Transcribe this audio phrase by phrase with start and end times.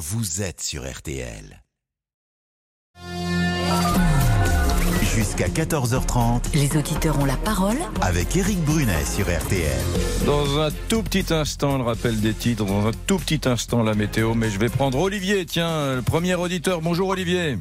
[0.00, 1.62] vous êtes sur RTL.
[5.14, 9.78] Jusqu'à 14h30 Les auditeurs ont la parole avec Eric Brunet sur RTL.
[10.24, 12.64] Dans un tout petit instant, le rappel des titres.
[12.64, 14.32] Dans un tout petit instant, la météo.
[14.32, 15.44] Mais je vais prendre Olivier.
[15.44, 16.80] Tiens, le premier auditeur.
[16.80, 17.58] Bonjour, Olivier.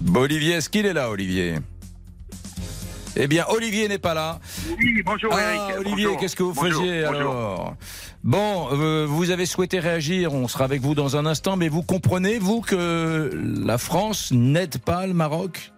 [0.00, 1.56] Bon, Olivier, est-ce qu'il est là, Olivier?
[3.16, 4.40] Eh bien, Olivier n'est pas là.
[4.78, 5.86] Oui, bonjour Ah, Eric.
[5.86, 7.14] Olivier, qu'est-ce que vous Bonjour, faisiez bonjour.
[7.20, 7.76] alors
[8.24, 11.82] Bon, euh, vous avez souhaité réagir, on sera avec vous dans un instant, mais vous
[11.82, 13.30] comprenez, vous, que
[13.64, 15.70] la France n'aide pas le Maroc?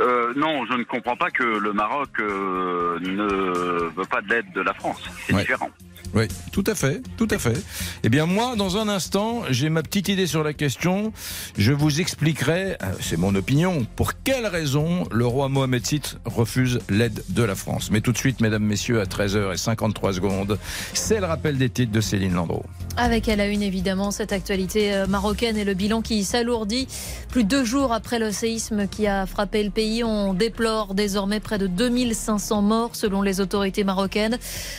[0.00, 4.50] Euh, non, je ne comprends pas que le Maroc euh, ne veut pas de l'aide
[4.54, 5.02] de la France.
[5.26, 5.42] C'est Ouais.
[5.42, 5.70] différent.
[6.14, 7.56] Oui, tout à fait, tout à fait.
[8.02, 11.12] Eh bien, moi, dans un instant, j'ai ma petite idée sur la question.
[11.56, 16.80] Je vous expliquerai, euh, c'est mon opinion, pour quelle raison le roi Mohamed VI refuse
[16.90, 17.90] l'aide de la France.
[17.90, 20.58] Mais tout de suite, mesdames, messieurs, à 13h53 secondes,
[20.92, 22.64] c'est le rappel des titres de Céline Landreau.
[22.98, 26.88] Avec à la une évidemment cette actualité euh, marocaine et le bilan qui s'alourdit.
[27.30, 31.40] Plus de deux jours après le séisme qui a frappé le pays, on déplore désormais
[31.40, 34.38] près de 2500 morts selon les autorités marocaines.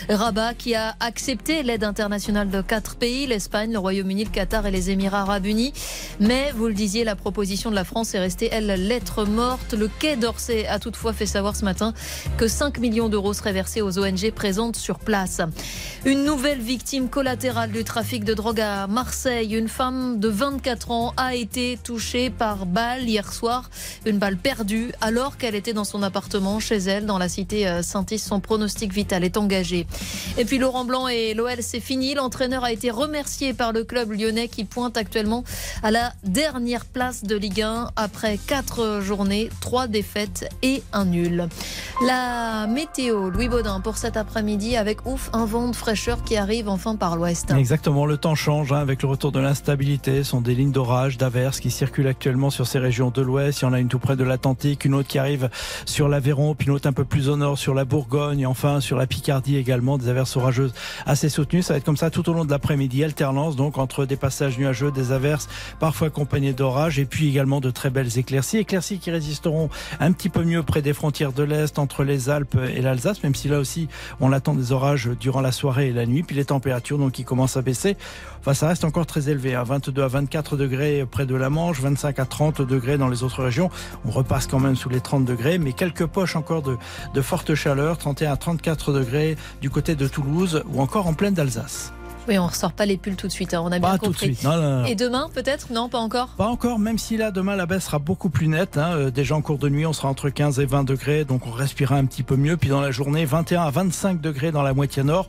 [0.10, 4.72] Rabat qui a accepté l'aide internationale de quatre pays, l'Espagne, le Royaume-Uni, le Qatar et
[4.72, 5.72] les Émirats arabes unis.
[6.20, 9.76] Mais vous le disiez, la proposition de la France est restée, elle, lettre morte.
[9.76, 11.94] Le Quai d'Orsay a toutefois fait savoir ce matin
[12.38, 15.40] que 5 millions d'euros seraient versés aux ONG présentes sur place.
[16.04, 19.54] Une nouvelle victime collatérale du trafic de drogue à Marseille.
[19.54, 23.70] Une femme de 24 ans a été touchée par balle hier soir.
[24.08, 27.84] Une balle perdue alors qu'elle était dans son appartement chez elle dans la cité euh,
[27.84, 28.18] Saint-Is.
[28.18, 29.86] Son pronostic vital est engagé.
[30.40, 32.14] Et puis Laurent Blanc et l'OL, c'est fini.
[32.14, 35.44] L'entraîneur a été remercié par le club lyonnais qui pointe actuellement
[35.82, 41.48] à la dernière place de Ligue 1 après quatre journées, trois défaites et un nul.
[42.06, 46.70] La météo, Louis Baudin, pour cet après-midi avec ouf, un vent de fraîcheur qui arrive
[46.70, 47.52] enfin par l'ouest.
[47.52, 50.24] Exactement, le temps change hein, avec le retour de l'instabilité.
[50.24, 53.62] Ce sont des lignes d'orage, d'averses qui circulent actuellement sur ces régions de l'ouest.
[53.62, 55.50] Il y en a une tout près de l'Atlantique, une autre qui arrive
[55.86, 58.98] sur l'Aveyron, puis une autre un peu plus au nord sur la Bourgogne, enfin sur
[58.98, 60.74] la Picardie également, des averses orageuses
[61.06, 61.62] assez soutenues.
[61.62, 64.58] Ça va être comme ça tout au long de l'après-midi, alternance donc entre des passages
[64.58, 65.48] nuageux, des averses,
[65.80, 68.58] parfois accompagnés d'orages, et puis également de très belles éclaircies.
[68.58, 72.58] Éclaircies qui résisteront un petit peu mieux près des frontières de l'Est, entre les Alpes
[72.74, 73.88] et l'Alsace, même si là aussi
[74.20, 76.24] on attend des orages durant la soirée et la nuit.
[76.24, 77.98] Puis les températures donc qui commencent à baisser.
[78.40, 81.80] Enfin, ça reste encore très élevé, à 22 à 24 degrés près de la Manche,
[81.80, 83.70] 25 à 30 degrés dans les autres régions.
[84.06, 86.78] On repasse quand même sous les 30 degrés, mais quelques poches encore de,
[87.14, 91.34] de forte chaleur, 31 à 34 degrés du côté de Toulouse ou encore en pleine
[91.34, 91.92] d'Alsace.
[92.28, 94.04] Oui, on ne ressort pas les pulls tout de suite, hein, on a bien tout
[94.04, 94.28] de compris.
[94.36, 94.44] suite.
[94.46, 94.86] Non, non, non.
[94.86, 95.74] Et demain, peut-être?
[95.74, 96.30] Non, pas encore?
[96.38, 98.78] Pas encore, même si là, demain, la baisse sera beaucoup plus nette.
[98.78, 98.92] Hein.
[98.94, 101.52] Euh, Déjà en cours de nuit, on sera entre 15 et 20 degrés, donc on
[101.52, 102.56] respirera un petit peu mieux.
[102.56, 105.28] Puis dans la journée, 21 à 25 degrés dans la moitié nord.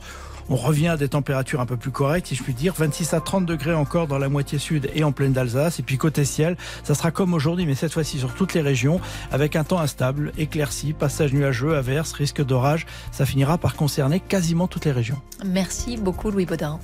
[0.49, 2.73] On revient à des températures un peu plus correctes, si je puis dire.
[2.77, 5.79] 26 à 30 degrés encore dans la moitié sud et en pleine d'Alsace.
[5.79, 8.99] Et puis côté ciel, ça sera comme aujourd'hui, mais cette fois-ci sur toutes les régions,
[9.31, 12.85] avec un temps instable, éclairci, passage nuageux, averse, risque d'orage.
[13.11, 15.19] Ça finira par concerner quasiment toutes les régions.
[15.45, 16.79] Merci beaucoup, Louis Baudin.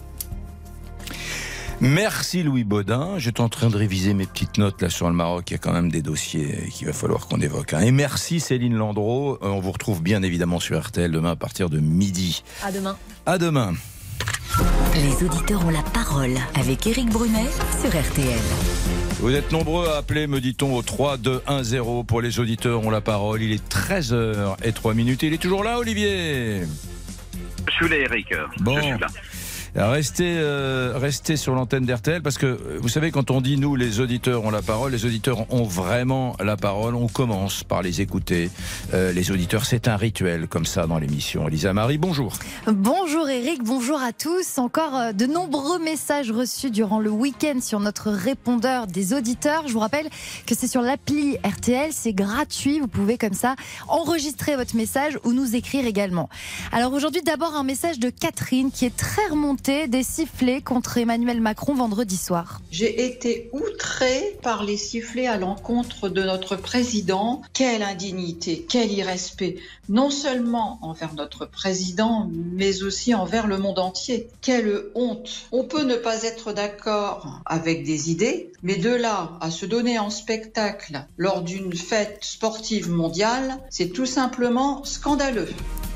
[1.81, 3.17] Merci Louis Baudin.
[3.17, 5.45] J'étais en train de réviser mes petites notes là sur le Maroc.
[5.49, 7.73] Il y a quand même des dossiers qu'il va falloir qu'on évoque.
[7.73, 7.79] hein.
[7.81, 9.39] Et merci Céline Landreau.
[9.41, 12.43] Euh, On vous retrouve bien évidemment sur RTL demain à partir de midi.
[12.63, 12.97] À demain.
[13.25, 13.73] À demain.
[14.93, 17.47] Les auditeurs ont la parole avec Eric Brunet
[17.81, 18.39] sur RTL.
[19.19, 22.81] Vous êtes nombreux à appeler, me dit-on, au 3 2 1 0 pour les auditeurs
[22.85, 23.41] ont la parole.
[23.41, 25.23] Il est 13h et 3 minutes.
[25.23, 26.61] Il est toujours là, Olivier?
[27.67, 28.27] Je suis là, Eric.
[28.59, 28.75] Bon.
[28.77, 29.07] Je suis là.
[29.73, 33.77] Restez, euh, restez sur l'antenne d'RTL parce que euh, vous savez, quand on dit nous,
[33.77, 36.93] les auditeurs ont la parole, les auditeurs ont vraiment la parole.
[36.95, 38.49] On commence par les écouter.
[38.93, 41.47] Euh, les auditeurs, c'est un rituel comme ça dans l'émission.
[41.47, 42.33] Elisa Marie, bonjour.
[42.67, 44.57] Bonjour Eric, bonjour à tous.
[44.57, 49.69] Encore de nombreux messages reçus durant le week-end sur notre répondeur des auditeurs.
[49.69, 50.09] Je vous rappelle
[50.45, 52.81] que c'est sur l'appli RTL, c'est gratuit.
[52.81, 53.55] Vous pouvez comme ça
[53.87, 56.27] enregistrer votre message ou nous écrire également.
[56.73, 61.39] Alors aujourd'hui, d'abord un message de Catherine qui est très remontée des sifflets contre Emmanuel
[61.39, 62.61] Macron vendredi soir.
[62.71, 67.43] J'ai été outrée par les sifflets à l'encontre de notre président.
[67.53, 69.57] Quelle indignité, quel irrespect,
[69.87, 74.27] non seulement envers notre président, mais aussi envers le monde entier.
[74.41, 75.47] Quelle honte.
[75.51, 79.99] On peut ne pas être d'accord avec des idées, mais de là à se donner
[79.99, 85.49] en spectacle lors d'une fête sportive mondiale, c'est tout simplement scandaleux.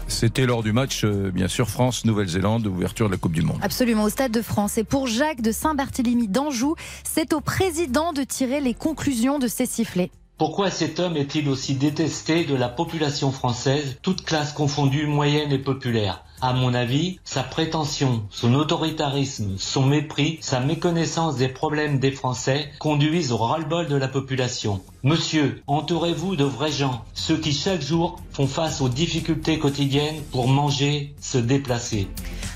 [0.08, 3.58] C'était lors du match, euh, bien sûr, France-Nouvelle-Zélande, d'ouverture de la Coupe du Monde.
[3.62, 4.78] Absolument, au Stade de France.
[4.78, 9.66] Et pour Jacques de Saint-Barthélemy d'Anjou, c'est au président de tirer les conclusions de ces
[9.66, 10.12] sifflets.
[10.38, 15.60] Pourquoi cet homme est-il aussi détesté de la population française, toute classe confondue, moyenne et
[15.60, 16.25] populaire?
[16.42, 22.70] À mon avis, sa prétention, son autoritarisme, son mépris, sa méconnaissance des problèmes des Français
[22.80, 24.82] conduisent au ras-le-bol de la population.
[25.04, 30.48] Monsieur, entourez-vous de vrais gens, ceux qui chaque jour font face aux difficultés quotidiennes pour
[30.48, 32.08] manger, se déplacer.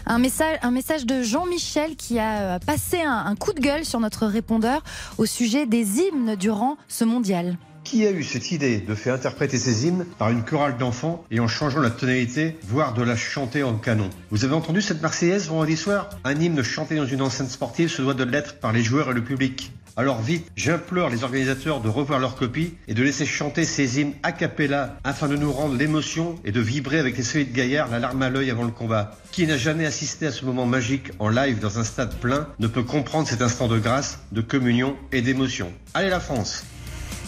[0.06, 4.84] Un message, de Jean-Michel qui a euh, passé un coup de gueule sur notre répondeur
[5.18, 7.58] au sujet des hymnes durant ce mondial.
[7.90, 11.40] Qui a eu cette idée de faire interpréter ces hymnes par une chorale d'enfants et
[11.40, 14.12] en changeant la tonalité, voire de la chanter en canon?
[14.30, 16.12] Vous avez entendu cette Marseillaise vendredi soir?
[16.24, 19.16] Un hymne chanté dans une enceinte sportive se doit de l'être par les joueurs et
[19.16, 19.72] le public.
[19.98, 24.14] Alors vite, j'implore les organisateurs de revoir leur copie et de laisser chanter ces hymnes
[24.22, 27.98] a cappella afin de nous rendre l'émotion et de vibrer avec les solides gaillards la
[27.98, 29.18] larme à l'œil avant le combat.
[29.32, 32.68] Qui n'a jamais assisté à ce moment magique en live dans un stade plein ne
[32.68, 35.74] peut comprendre cet instant de grâce, de communion et d'émotion.
[35.96, 36.64] Allez la France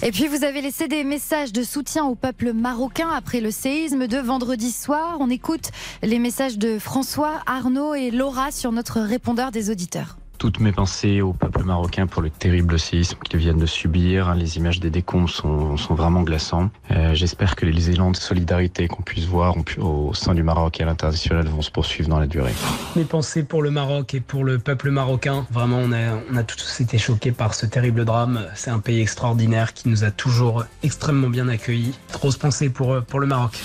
[0.03, 4.07] Et puis vous avez laissé des messages de soutien au peuple marocain après le séisme
[4.07, 5.18] de vendredi soir.
[5.19, 5.69] On écoute
[6.01, 10.18] les messages de François, Arnaud et Laura sur notre répondeur des auditeurs.
[10.41, 14.33] Toutes mes pensées au peuple marocain pour le terrible séisme qu'ils viennent de subir.
[14.33, 16.71] Les images des décombres sont, sont vraiment glaçants.
[16.89, 20.83] Euh, J'espère que les élans de solidarité qu'on puisse voir au sein du Maroc et
[20.83, 22.53] à l'international vont se poursuivre dans la durée.
[22.95, 25.45] Mes pensées pour le Maroc et pour le peuple marocain.
[25.51, 28.47] Vraiment, on a, on a tous été choqués par ce terrible drame.
[28.55, 31.93] C'est un pays extraordinaire qui nous a toujours extrêmement bien accueillis.
[32.13, 33.59] Grosse pensée pour, pour le Maroc.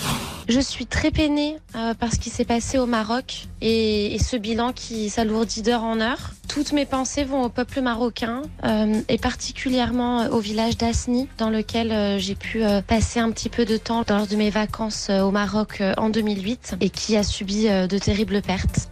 [0.48, 4.36] Je suis très peinée euh, par ce qui s'est passé au Maroc et, et ce
[4.36, 6.30] bilan qui s'alourdit d'heure en heure.
[6.66, 11.92] Toutes mes pensées vont au peuple marocain euh, et particulièrement au village d'Asni dans lequel
[11.92, 15.30] euh, j'ai pu euh, passer un petit peu de temps lors de mes vacances au
[15.30, 18.88] Maroc en 2008 et qui a subi de terribles pertes.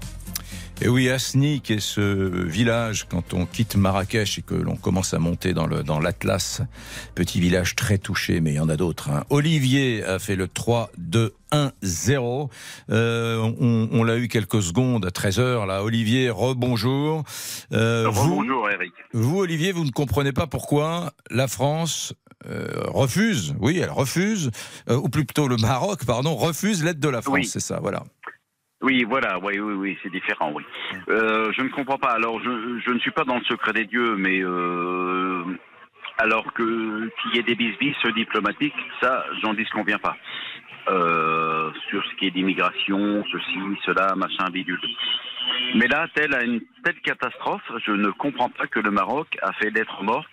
[0.85, 2.01] Et oui, Asni, qui est ce
[2.45, 6.61] village, quand on quitte Marrakech et que l'on commence à monter dans le dans l'Atlas,
[7.15, 9.09] petit village très touché, mais il y en a d'autres.
[9.09, 9.25] hein.
[9.31, 12.51] Olivier a fait le 3, 2, 1, 0.
[12.91, 15.65] Euh, on on l'a eu quelques secondes à 13 heures.
[15.65, 17.25] Là, Olivier, rebonjour.
[17.73, 18.93] Euh, vous, Bonjour Eric.
[19.15, 22.13] vous, Olivier, vous ne comprenez pas pourquoi la France
[22.47, 24.51] euh, refuse, oui, elle refuse,
[24.91, 27.35] euh, ou plutôt le Maroc, pardon, refuse l'aide de la France.
[27.35, 27.47] Oui.
[27.47, 28.05] C'est ça, voilà.
[28.85, 30.63] Oui, voilà, oui, oui, oui, c'est différent, oui.
[31.09, 32.11] Euh, je ne comprends pas.
[32.13, 35.43] Alors, je, je ne suis pas dans le secret des dieux, mais euh,
[36.19, 40.17] alors que qu'il y ait des bis-bis diplomatiques, ça, j'en disconviens pas.
[40.89, 44.79] Euh, sur ce qui est d'immigration, ceci, cela, machin, bidule.
[45.77, 49.53] Mais là, telle à une telle catastrophe, je ne comprends pas que le Maroc a
[49.55, 50.29] fait lettre morte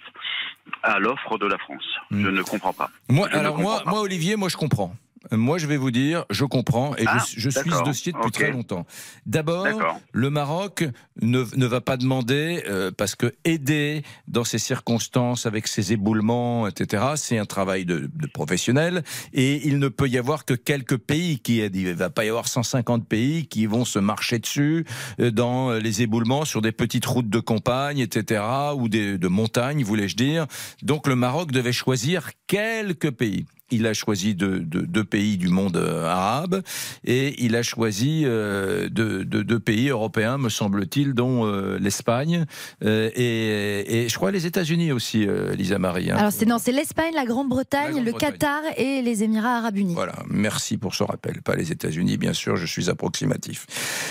[0.84, 1.86] à l'offre de la France.
[2.12, 2.90] Je ne comprends pas.
[3.08, 3.92] Moi, Je ne alors moi, comprends pas.
[3.92, 4.94] moi, Olivier, moi, je comprends.
[5.30, 8.32] Moi, je vais vous dire, je comprends et Ah, je, je suis ce dossier depuis
[8.32, 8.86] très longtemps.
[9.28, 9.68] D'abord,
[10.12, 10.84] le Maroc
[11.22, 16.68] ne, ne va pas demander euh, parce que aider dans ces circonstances avec ces éboulements,
[16.68, 17.04] etc.
[17.16, 19.04] C'est un travail de, de professionnel
[19.34, 21.76] et il ne peut y avoir que quelques pays qui aident.
[21.76, 24.86] Il va pas y avoir 150 pays qui vont se marcher dessus
[25.20, 28.44] euh, dans les éboulements sur des petites routes de campagne, etc.
[28.76, 30.48] ou des, de montagne, voulais-je dire.
[30.82, 33.46] Donc le Maroc devait choisir quelques pays.
[33.72, 36.62] Il a choisi deux, pays du monde euh, arabe
[37.04, 42.46] et il a choisi euh, deux, pays européens, me semble-t-il, dont euh, l'Espagne
[42.84, 46.12] euh, et, et je crois les États-Unis aussi, euh, Lisa Marie.
[46.12, 46.18] hein.
[46.18, 48.12] Alors c'est non, c'est l'Espagne, la Grande-Bretagne, La le.
[48.12, 49.94] Qatar et les Émirats Arabes Unis.
[49.94, 51.42] Voilà, merci pour ce rappel.
[51.42, 53.66] Pas les États-Unis, bien sûr, je suis approximatif.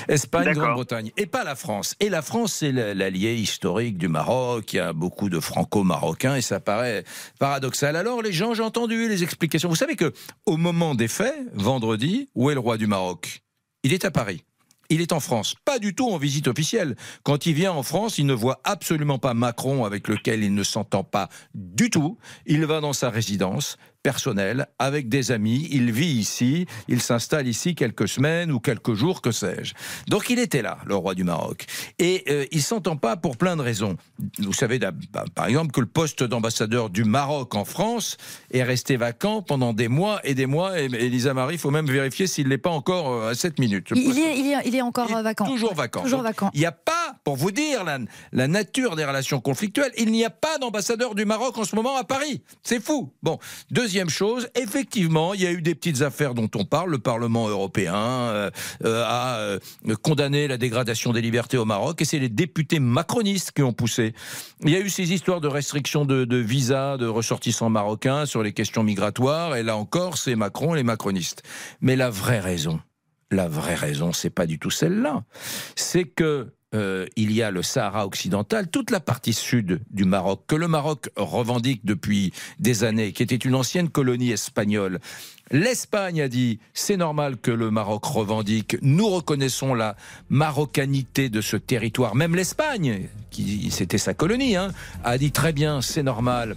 [0.09, 0.63] Espagne, D'accord.
[0.63, 1.97] Grande-Bretagne, et pas la France.
[2.01, 4.73] Et la France, c'est l'allié historique du Maroc.
[4.73, 7.05] Il y a beaucoup de franco-marocains et ça paraît
[7.39, 7.95] paradoxal.
[7.97, 9.50] Alors, les gens, j'ai entendu les explications.
[9.59, 10.13] Vous savez que
[10.47, 13.43] au moment des faits, vendredi, où est le roi du Maroc?
[13.83, 14.45] Il est à Paris.
[14.93, 16.97] Il est en France, pas du tout en visite officielle.
[17.23, 20.65] Quand il vient en France, il ne voit absolument pas Macron avec lequel il ne
[20.65, 22.19] s'entend pas du tout.
[22.45, 27.75] Il va dans sa résidence personnelle avec des amis, il vit ici, il s'installe ici
[27.75, 29.75] quelques semaines ou quelques jours, que sais-je.
[30.09, 31.67] Donc il était là, le roi du Maroc.
[31.99, 33.97] Et euh, il s'entend pas pour plein de raisons.
[34.39, 34.93] Vous savez, bah,
[35.35, 38.17] par exemple, que le poste d'ambassadeur du Maroc en France
[38.53, 40.81] est resté vacant pendant des mois et des mois.
[40.81, 43.89] Et Elisa Marie, il faut même vérifier s'il l'est pas encore euh, à 7 minutes.
[43.95, 45.47] Il, est, il, est, il est encore il est euh, vacant.
[45.47, 46.03] Toujours vacant.
[46.03, 46.51] Toujours vacant.
[46.55, 47.99] Il n'y a pas, pour vous dire la,
[48.33, 51.97] la nature des relations conflictuelles, il n'y a pas d'ambassadeur du Maroc en ce moment
[51.97, 52.43] à Paris.
[52.63, 53.13] C'est fou.
[53.23, 53.39] Bon,
[53.91, 56.93] deuxième chose, effectivement, il y a eu des petites affaires dont on parle.
[56.93, 58.49] Le Parlement européen euh,
[58.85, 59.59] euh, a euh,
[60.01, 64.15] condamné la dégradation des libertés au Maroc et c'est les députés macronistes qui ont poussé.
[64.63, 68.45] Il y a eu ces histoires de restrictions de, de visa de ressortissants marocains sur
[68.45, 71.43] les questions migratoires et là encore, c'est Macron et les macronistes.
[71.81, 72.79] Mais la vraie raison,
[73.33, 75.25] la vraie raison, c'est pas du tout celle-là.
[75.75, 80.43] C'est que euh, il y a le Sahara occidental, toute la partie sud du Maroc,
[80.47, 85.01] que le Maroc revendique depuis des années, qui était une ancienne colonie espagnole.
[85.51, 88.77] L'Espagne a dit c'est normal que le Maroc revendique.
[88.83, 89.97] Nous reconnaissons la
[90.29, 92.15] marocanité de ce territoire.
[92.15, 94.71] Même l'Espagne, qui c'était sa colonie, hein,
[95.03, 96.57] a dit très bien c'est normal.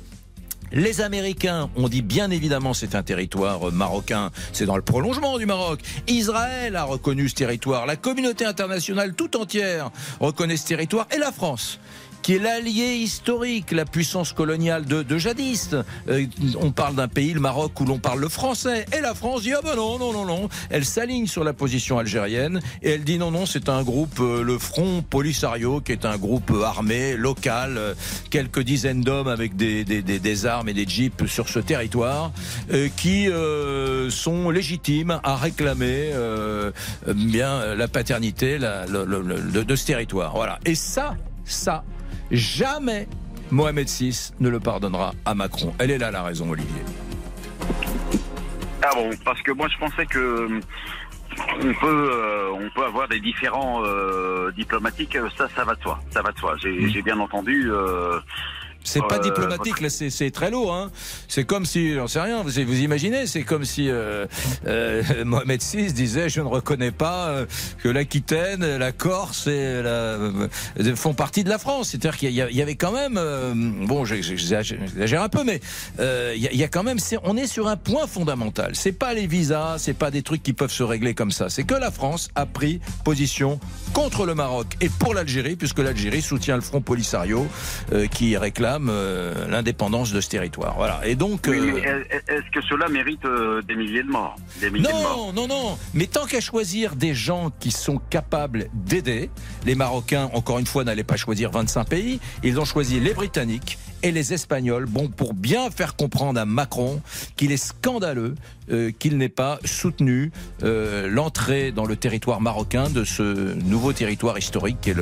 [0.74, 5.46] Les Américains ont dit bien évidemment c'est un territoire marocain, c'est dans le prolongement du
[5.46, 5.80] Maroc.
[6.08, 11.08] Israël a reconnu ce territoire, la communauté internationale tout entière reconnaît ce territoire.
[11.16, 11.80] Et la France
[12.24, 15.76] qui est l'allié historique, la puissance coloniale de, de jadis.
[16.08, 16.26] Euh,
[16.60, 18.86] on parle d'un pays, le Maroc, où l'on parle le français.
[18.98, 20.50] Et la France dit, ah ben non, non, non, non.
[20.70, 24.42] Elle s'aligne sur la position algérienne et elle dit, non, non, c'est un groupe, euh,
[24.42, 27.94] le Front Polisario, qui est un groupe armé, local, euh,
[28.30, 32.32] quelques dizaines d'hommes avec des, des, des, des, armes et des jeeps sur ce territoire,
[32.96, 33.28] qui
[34.10, 36.12] sont légitimes à réclamer
[37.08, 40.34] bien la paternité la, le, le, de, de ce territoire.
[40.36, 40.60] Voilà.
[40.66, 41.16] Et ça,
[41.46, 41.84] ça,
[42.34, 43.08] jamais
[43.52, 45.74] Mohamed VI ne le pardonnera à Macron.
[45.80, 46.82] Elle est là la raison, Olivier.
[48.82, 50.60] Ah bon, parce que moi je pensais que
[51.62, 56.00] on peut, euh, on peut avoir des différents euh, diplomatiques, ça, ça va de soi,
[56.10, 56.56] ça va de soi.
[56.58, 57.72] J'ai bien entendu.
[57.72, 58.20] Euh,
[58.84, 60.74] c'est pas euh, diplomatique, là, c'est très lourd.
[60.74, 60.92] Hein.
[61.28, 64.26] C'est comme si, j'en sais rien, vous, vous imaginez, c'est comme si euh,
[64.68, 67.46] euh, Mohamed VI disait Je ne reconnais pas euh,
[67.82, 70.48] que l'Aquitaine, la Corse et la, euh,
[70.96, 71.90] font partie de la France.
[71.90, 75.60] C'est-à-dire qu'il y, avait quand même, bon, j'exagère un peu, mais
[76.00, 78.72] il y, y, a quand même, on est sur un point fondamental.
[78.76, 81.50] C'est pas les visas, c'est pas des trucs qui peuvent se régler comme ça.
[81.50, 83.60] C'est que la France a pris position
[83.94, 87.48] contre le Maroc et pour l'Algérie, puisque l'Algérie soutient le Front Polisario
[88.12, 90.76] qui réclame euh, l'indépendance de ce territoire.
[90.78, 91.02] Voilà.
[91.06, 91.46] Et donc.
[91.48, 95.04] Oui, euh, est-ce que cela mérite euh, des milliers de morts des milliers Non, de
[95.04, 95.34] morts?
[95.34, 95.78] Non, non.
[95.94, 99.30] Mais tant qu'à choisir des gens qui sont capables d'aider,
[99.66, 102.20] les Marocains, encore une fois, n'allaient pas choisir 25 pays.
[102.44, 107.02] Ils ont choisi les Britanniques et les Espagnols, bon, pour bien faire comprendre à Macron
[107.36, 108.36] qu'il est scandaleux
[108.72, 110.32] euh, qu'il n'ait pas soutenu
[110.64, 114.96] euh, l'entrée dans le territoire marocain de ce nouveau territoire historique qui est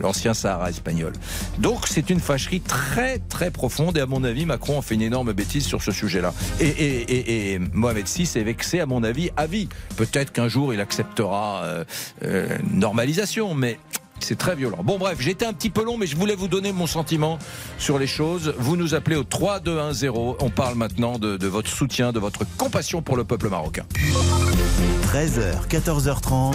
[0.00, 1.12] l'ancien Sahara espagnol.
[1.58, 5.02] Donc c'est une fâcherie très très profonde et à mon avis Macron a fait une
[5.02, 6.32] énorme bêtise sur ce sujet-là.
[6.60, 9.68] Et, et, et, et, Mohamed VI est vexé à mon avis à vie.
[9.96, 11.84] Peut-être qu'un jour il acceptera euh,
[12.22, 13.78] euh normalisation, mais
[14.24, 14.78] c'est très violent.
[14.82, 17.38] Bon bref, j'étais un petit peu long, mais je voulais vous donner mon sentiment
[17.78, 18.54] sur les choses.
[18.58, 20.10] Vous nous appelez au 3210.
[20.40, 23.84] On parle maintenant de, de votre soutien, de votre compassion pour le peuple marocain.
[25.12, 26.54] 13h, 14h30.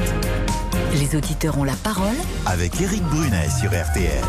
[0.94, 2.16] Les auditeurs ont la parole
[2.46, 4.22] avec Eric Brunet sur RTL.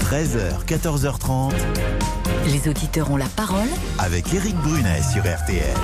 [0.00, 1.52] 13h, 14h30.
[2.46, 3.68] Les auditeurs ont la parole
[3.98, 5.74] avec Eric Brunet sur RTL.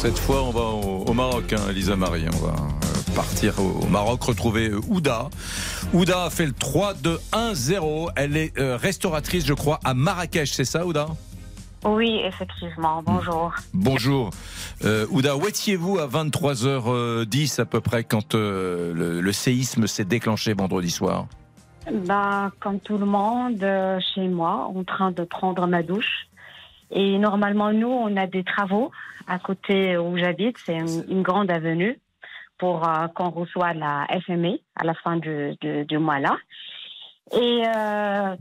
[0.00, 2.24] Cette fois, on va au, au Maroc, hein, Elisa Marie.
[2.34, 5.28] On va euh, partir au, Maroc, retrouver euh, Ouda.
[5.92, 8.10] Ouda a fait le 3-2-1-0.
[8.16, 10.52] Elle est euh, restauratrice, je crois, à Marrakech.
[10.52, 11.08] C'est ça, Ouda?
[11.84, 13.02] Oui, effectivement.
[13.02, 13.52] Bonjour.
[13.74, 14.30] Bonjour.
[14.84, 20.04] Euh, Ouda, où étiez-vous à 23h10 à peu près quand euh, le, le, séisme s'est
[20.04, 21.26] déclenché vendredi soir?
[21.90, 26.28] Bah, Comme tout le monde, euh, chez moi, en train de prendre ma douche.
[26.92, 28.92] Et normalement, nous, on a des travaux
[29.26, 30.56] à côté où j'habite.
[30.64, 31.98] C'est une, une, grande avenue
[32.62, 36.36] pour euh, qu'on reçoive la FME à la fin du, du, du mois là.
[37.32, 38.36] Et euh,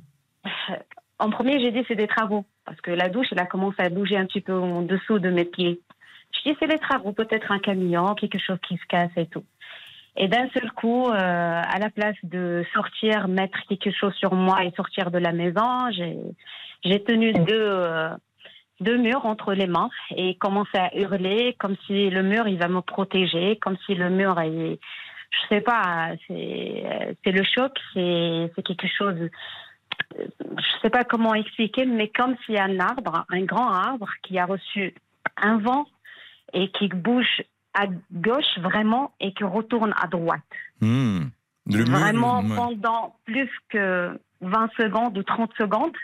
[1.18, 3.90] en premier, j'ai dit c'est des travaux parce que la douche, elle a commencé à
[3.90, 5.82] bouger un petit peu en dessous de mes pieds.
[6.36, 9.44] Je dis c'est des travaux, peut-être un camion, quelque chose qui se casse et tout.
[10.16, 14.64] Et d'un seul coup, euh, à la place de sortir, mettre quelque chose sur moi
[14.64, 15.90] et sortir de la maison,
[16.84, 18.10] j'ai tenu deux, euh,
[18.82, 22.68] deux murs entre les mains et commencé à hurler comme si le mur il va
[22.68, 24.80] me protéger, comme si le mur est,
[25.32, 29.30] je sais pas, c'est le choc, c'est quelque chose
[30.16, 34.10] je sais pas comment expliquer, mais comme s'il y a un arbre, un grand arbre
[34.24, 34.94] qui a reçu
[35.38, 35.86] un vent
[36.54, 40.42] et qui bouge à gauche vraiment et qui retourne à droite.
[40.82, 41.22] Mmh.
[41.68, 45.96] Le vraiment mur, pendant plus que 20 secondes ou 30 secondes.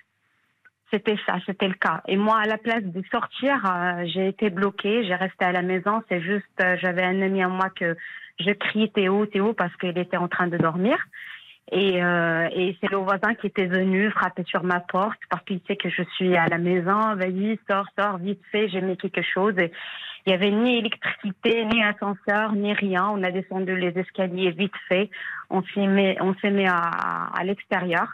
[0.89, 2.01] C'était ça, c'était le cas.
[2.07, 5.61] Et moi, à la place de sortir, euh, j'ai été bloquée, j'ai resté à la
[5.61, 6.01] maison.
[6.07, 7.97] C'est juste, euh, j'avais un ami à moi que
[8.39, 10.97] je criais Théo, Théo, parce qu'il était en train de dormir.
[11.73, 15.59] Et, euh, et c'est le voisin qui était venu frapper sur ma porte parce qu'il
[15.67, 17.15] sait que je suis à la maison.
[17.15, 19.53] Vas-y, sors, sors, vite fait, j'ai mis quelque chose.
[19.57, 19.73] Et
[20.25, 23.09] il y avait ni électricité, ni ascenseur, ni rien.
[23.09, 25.09] On a descendu les escaliers vite fait.
[25.49, 28.07] On s'est mis, on mis à, à l'extérieur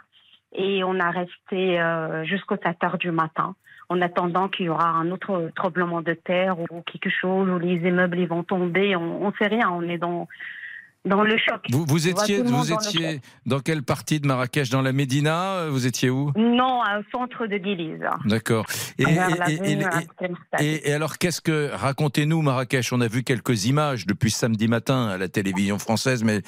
[0.54, 3.54] et on a resté euh, jusqu'aux 7 heures du matin
[3.88, 7.76] en attendant qu'il y aura un autre tremblement de terre ou quelque chose où les
[7.86, 8.96] immeubles ils vont tomber.
[8.96, 9.70] On ne sait rien.
[9.70, 10.26] On est dans
[11.04, 11.60] dans le choc.
[11.70, 16.10] Vous, vous étiez, vous étiez dans quelle partie de Marrakech Dans la Médina Vous étiez
[16.10, 16.32] où?
[16.36, 18.00] Non, au centre de Guilise.
[18.24, 18.66] D'accord.
[20.60, 25.18] Et, alors, qu'est-ce que racontez-nous Marrakech On a vu quelques images depuis samedi matin à
[25.18, 26.40] la télévision française, mais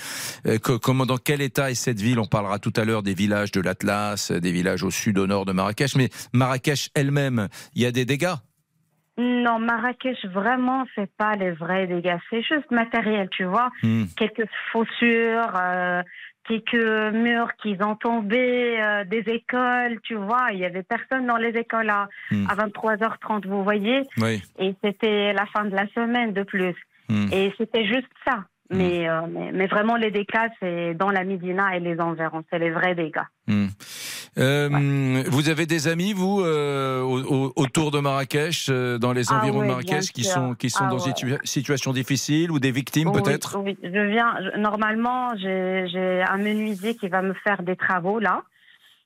[0.47, 2.19] euh, que- comment, dans quel état est cette ville?
[2.19, 5.45] On parlera tout à l'heure des villages de l'Atlas, des villages au sud, au nord
[5.45, 8.35] de Marrakech, mais Marrakech elle-même, il y a des dégâts?
[9.19, 12.19] Non, Marrakech, vraiment, c'est pas les vrais dégâts.
[12.31, 13.71] C'est juste matériel, tu vois.
[13.83, 14.05] Hmm.
[14.17, 16.03] Quelques faussures, euh,
[16.47, 20.49] quelques murs qui ont tombé, euh, des écoles, tu vois.
[20.53, 22.47] Il y avait personne dans les écoles à, Hmm.
[22.51, 24.03] à 23h30, vous voyez.
[24.19, 24.43] Oui.
[24.59, 26.75] Et c'était la fin de la semaine de plus.
[27.09, 27.29] Hmm.
[27.33, 28.45] Et c'était juste ça.
[28.71, 32.43] Mais, euh, mais, mais vraiment, les dégâts, c'est dans la Médina et les environs.
[32.51, 33.23] C'est les vrais dégâts.
[33.47, 33.67] Hmm.
[34.39, 39.31] Euh, Vous avez des amis, vous, euh, au- au- autour de Marrakech, euh, dans les
[39.33, 40.33] Ah environs ouais, de Marrakech, qui sûr.
[40.33, 41.07] sont, qui sont Ah dans ouais.
[41.11, 43.57] une situa- situation difficile ou des victimes Oui, peut-être?
[43.59, 44.35] Oui, je viens.
[44.43, 48.43] je- normalement, j'ai un menuisier qui va me faire des travaux là.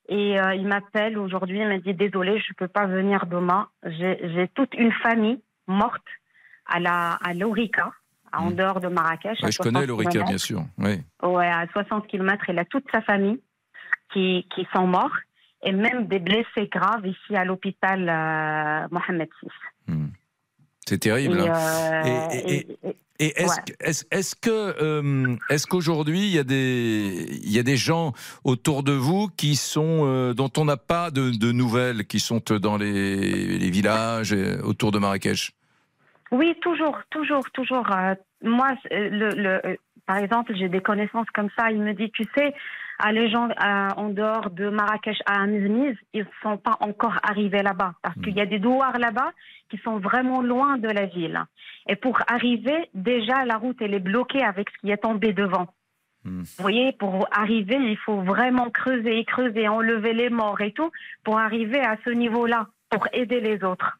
[0.08, 3.68] Et euh, il m'appelle aujourd'hui, il m'a dit désolé, je peux pas venir demain.
[3.84, 5.38] J'ai j'ai toute une famille
[5.68, 6.02] morte
[6.66, 7.92] à la à l'Orica,
[8.32, 9.38] en dehors de Marrakech.
[9.42, 9.50] Hmm.
[9.50, 10.64] Je connais 60 l'Orica, bien sûr.
[10.78, 11.00] Oui.
[11.22, 13.40] Ouais, à 60 km, il a toute sa famille
[14.12, 15.16] qui, qui sont morts
[15.62, 19.94] et même des blessés graves ici à l'hôpital euh, Mohamed VI.
[20.86, 21.38] C'est terrible.
[21.40, 21.54] Et, hein.
[21.54, 23.62] euh, Et- et- et- et- Et est-ce ouais.
[23.66, 24.50] que- est-ce est-ce que
[24.82, 29.28] euh, est-ce qu'aujourd'hui il y a des il y a des gens autour de vous
[29.36, 33.70] qui sont euh, dont on n'a pas de, de nouvelles qui sont dans les, les
[33.70, 34.34] villages
[34.64, 35.52] autour de Marrakech?
[36.30, 37.90] Oui, toujours, toujours, toujours.
[37.90, 41.70] Euh, moi, le, le, euh, par exemple, j'ai des connaissances comme ça.
[41.70, 42.54] Il me dit, tu sais,
[42.98, 47.18] à les gens euh, en dehors de Marrakech à Amizmiz, ils ne sont pas encore
[47.22, 47.94] arrivés là-bas.
[48.02, 49.32] Parce qu'il y a des douars là-bas
[49.70, 51.42] qui sont vraiment loin de la ville.
[51.88, 55.68] Et pour arriver, déjà, la route, elle est bloquée avec ce qui est tombé devant.
[56.24, 60.90] Vous voyez, pour arriver, il faut vraiment creuser et creuser, enlever les morts et tout,
[61.24, 63.98] pour arriver à ce niveau-là, pour aider les autres.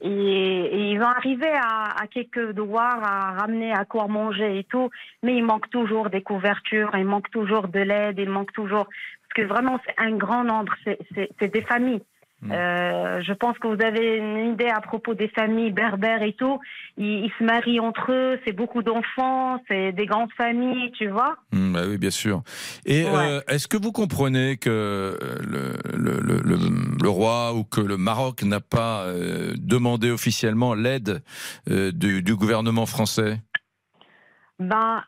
[0.00, 4.90] Et, ils vont arriver à, à quelques devoirs, à ramener à quoi manger et tout,
[5.22, 8.86] mais il manque toujours des couvertures, il manque toujours de l'aide, il manque toujours.
[8.86, 12.02] Parce que vraiment, c'est un grand nombre, c'est des familles.
[12.44, 16.60] Euh, je pense que vous avez une idée à propos des familles berbères et tout.
[16.96, 21.36] Ils, ils se marient entre eux, c'est beaucoup d'enfants, c'est des grandes familles, tu vois.
[21.50, 22.42] Hmm, bah oui, bien sûr.
[22.84, 23.10] Et Ouais.
[23.14, 27.96] euh, est-ce que vous comprenez que le, le, le, le- le roi ou que le
[27.96, 31.22] Maroc n'a pas euh, demandé officiellement l'aide
[31.66, 33.40] du, du gouvernement français?
[34.58, 35.02] Ben,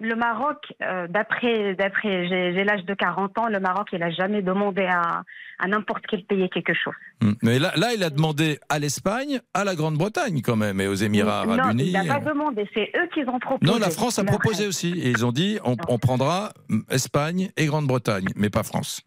[0.00, 4.42] le Maroc, euh, d'après, d'après, j'ai l'âge de 40 ans, le Maroc, il a jamais
[4.42, 5.22] demandé à,
[5.58, 6.94] à n'importe quel pays quelque chose.
[7.22, 7.32] Hmm.
[7.42, 10.94] Mais là, là, il a demandé à l'Espagne, à la Grande-Bretagne quand même, et aux
[10.94, 11.86] Émirats Arabes non, Unis.
[11.86, 13.72] il n'a pas demandé, c'est eux qui ont proposé.
[13.72, 14.98] Non, la France a proposé aussi.
[15.00, 16.50] Et ils ont dit on, on prendra
[16.90, 19.02] Espagne et Grande-Bretagne, mais pas France.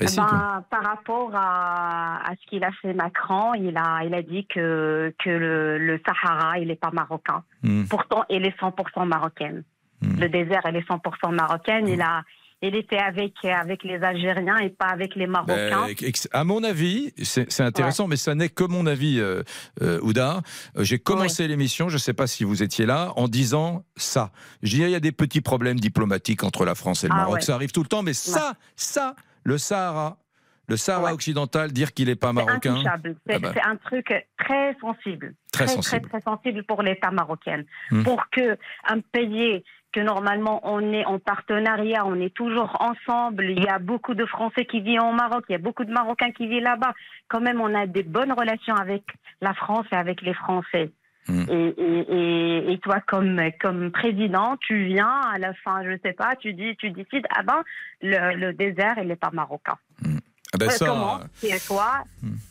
[0.00, 4.14] Et si, Ben, par rapport à, à ce qu'il a fait Macron, il a, il
[4.14, 7.42] a dit que, que le, le Sahara, il n'est pas marocain.
[7.62, 7.84] Hmm.
[7.90, 9.64] Pourtant, il est 100% marocaine.
[10.02, 11.86] Le désert, il est 100% marocaine.
[11.88, 12.22] Il, a,
[12.62, 15.86] il était avec, avec les Algériens et pas avec les Marocains.
[15.86, 19.42] Ben, à mon avis, c'est intéressant, mais ça n'est que mon avis, euh,
[19.82, 20.42] euh, Ouda.
[20.76, 24.30] Euh, J'ai commencé l'émission, je ne sais pas si vous étiez là, en disant ça.
[24.62, 27.18] Je disais, il y a des petits problèmes diplomatiques entre la France et le Ah
[27.18, 27.34] Maroc.
[27.36, 27.40] ouais.
[27.40, 30.18] Ça arrive tout le temps, mais ça, ça, le Sahara,
[30.68, 32.78] le Sahara occidental, dire qu'il n'est pas marocain.
[32.82, 35.34] C'est ah ben, c'est un truc très sensible.
[35.52, 36.02] Très très, sensible.
[36.02, 37.62] très, très sensible pour l'État marocain.
[37.90, 38.04] Hmm.
[38.04, 38.56] Pour que
[38.88, 43.44] un pays que normalement on est en partenariat, on est toujours ensemble.
[43.50, 45.92] Il y a beaucoup de Français qui vivent au Maroc, il y a beaucoup de
[45.92, 46.94] Marocains qui vivent là-bas.
[47.28, 49.02] Quand même, on a des bonnes relations avec
[49.40, 50.90] la France et avec les Français.
[51.28, 51.44] Hmm.
[51.50, 52.00] Et, et,
[52.68, 56.54] et, et toi, comme, comme président, tu viens à la fin, je sais pas, tu
[56.54, 57.62] dis, tu décides, ah ben,
[58.00, 59.76] le, le désert, il n'est pas marocain.
[60.02, 62.49] ah ben Euh, ça, comment C'est toi C'est-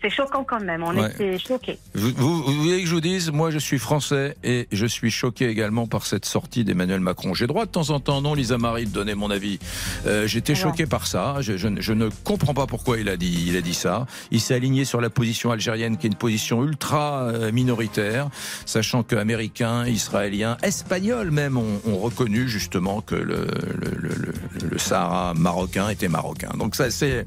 [0.00, 0.82] C'est choquant quand même.
[0.82, 1.10] On Ouais.
[1.10, 1.78] était choqués.
[1.94, 5.10] Vous, vous- vous voulez que je vous dise, moi je suis français et je suis
[5.10, 7.34] choqué également par cette sortie d'Emmanuel Macron.
[7.34, 9.58] J'ai droit de temps en temps, non Lisa Marie, de donner mon avis.
[10.06, 11.36] Euh, J'étais choqué par ça.
[11.40, 14.06] Je, je ne- je ne comprends pas pourquoi il a dit, il a dit ça.
[14.30, 18.28] Il s'est aligné sur la position algérienne qui est une position ultra euh, minoritaire,
[18.66, 24.68] sachant que Américains, Israéliens, Espagnols même ont, ont reconnu justement que le, le, le, le-
[24.70, 26.50] le Sahara marocain était marocain.
[26.58, 27.26] Donc ça c'est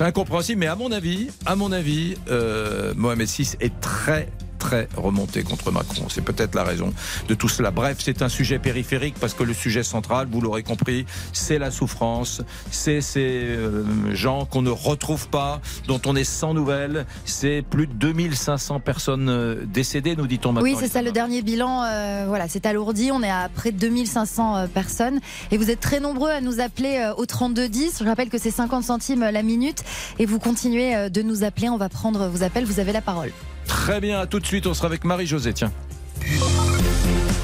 [0.00, 5.42] incompréhensible, mais à mon avis, à mon avis, euh, Mohamed VI est très très remonté
[5.42, 6.06] contre Macron.
[6.08, 6.92] C'est peut-être la raison
[7.28, 7.70] de tout cela.
[7.70, 11.70] Bref, c'est un sujet périphérique parce que le sujet central, vous l'aurez compris, c'est la
[11.70, 17.06] souffrance, c'est ces euh, gens qu'on ne retrouve pas, dont on est sans nouvelles.
[17.24, 20.68] C'est plus de 2500 personnes euh, décédées, nous dit-on maintenant.
[20.68, 21.84] Oui, c'est ça le dernier bilan.
[21.84, 23.10] euh, voilà, c'est alourdi.
[23.12, 25.20] On est à près de 2500 euh, personnes.
[25.50, 27.98] Et vous êtes très nombreux à nous appeler au 3210.
[28.00, 29.82] Je rappelle que c'est 50 centimes la minute.
[30.18, 31.68] Et vous continuez de nous appeler.
[31.68, 32.64] On va prendre vos appels.
[32.64, 33.32] Vous avez la parole.
[33.68, 35.70] Très bien, à tout de suite, on sera avec Marie-Josée, tiens.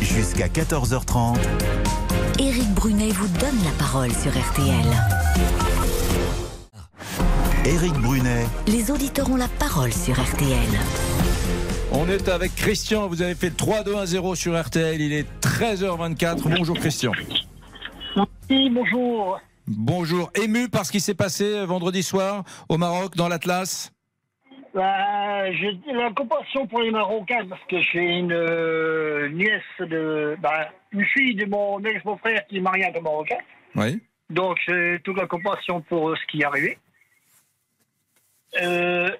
[0.01, 1.37] Jusqu'à 14h30.
[2.39, 4.85] Éric Brunet vous donne la parole sur RTL.
[7.65, 10.69] Éric Brunet, Les auditeurs ont la parole sur RTL.
[11.93, 16.43] On est avec Christian, vous avez fait le 3-2-1-0 sur RTL, il est 13h24.
[16.57, 17.13] Bonjour Christian.
[18.51, 19.39] Oui, bonjour.
[19.67, 23.93] Bonjour, ému par ce qui s'est passé euh, vendredi soir au Maroc, dans l'Atlas
[24.75, 30.37] Bah, j'ai la compassion pour les Marocains parce que j'ai une euh, nièce de.
[30.41, 33.39] Bah, une fille de mon ex-beau-frère qui est mariée avec un Marocain.
[33.77, 34.03] Oui.
[34.31, 36.79] Donc, j'ai toute la compassion pour euh, ce qui est arrivé.
[38.61, 39.11] Euh,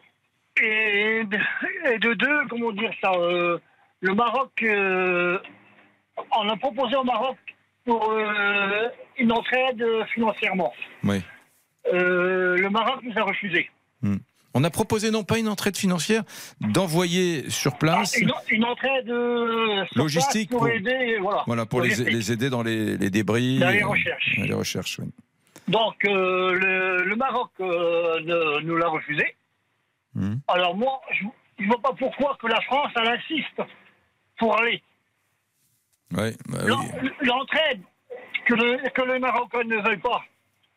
[0.61, 3.13] et, de- et de deux, comment dire ça
[4.01, 4.51] Le Maroc.
[4.65, 7.37] on a proposé au Maroc
[7.85, 8.13] pour
[9.19, 10.73] une entraide financièrement.
[11.05, 11.21] Oui.
[11.93, 13.71] Le Maroc nous a refusé.
[14.55, 16.23] On a proposé non pas une entraide financière,
[16.61, 21.43] d'envoyer sur place, Une, une entraide euh, sur Logistique place pour, pour- aider, voilà.
[21.47, 23.59] voilà, pour les, aider dans les, les débris.
[23.59, 24.35] Dans les euh, recherches.
[24.39, 25.11] Les recherches, oui.
[25.67, 29.35] Donc euh, le, le Maroc ne- nous l'a refusé.
[30.15, 30.41] Mhm.
[30.47, 31.25] Alors moi, je
[31.65, 33.61] ne vois pas pourquoi que la France elle insiste
[34.39, 34.83] pour aller.
[36.13, 36.69] Ouais, bah oui.
[36.69, 36.89] L'en-
[37.23, 37.81] L'entraide
[38.47, 40.23] que, le- que les Marocains ne veulent pas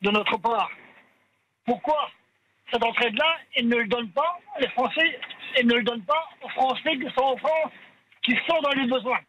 [0.02, 0.72] de notre part.
[1.66, 2.10] Pourquoi
[2.71, 5.19] cette entraide-là, ils ne le donnent pas, les Français,
[5.60, 7.71] ils ne le donnent pas aux Français qui sont en France,
[8.23, 9.19] qui sont dans les besoins.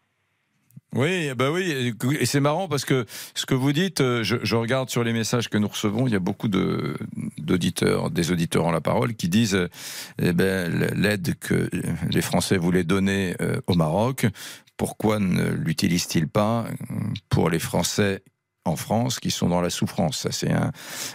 [0.94, 4.88] Oui, bah oui, et c'est marrant parce que ce que vous dites, euh, je, regarde
[4.88, 6.96] sur les messages que nous recevons, il y a beaucoup de
[7.36, 9.68] d'auditeurs, des auditeurs en la parole qui disent, euh,
[10.18, 11.68] eh ben l'aide que
[12.10, 14.26] les Français voulaient donner euh, au Maroc,
[14.78, 16.64] pourquoi ne l'utilisent-ils pas
[17.28, 18.22] pour les Français
[18.68, 20.18] en France qui sont dans la souffrance.
[20.18, 20.70] Ça, c'est un,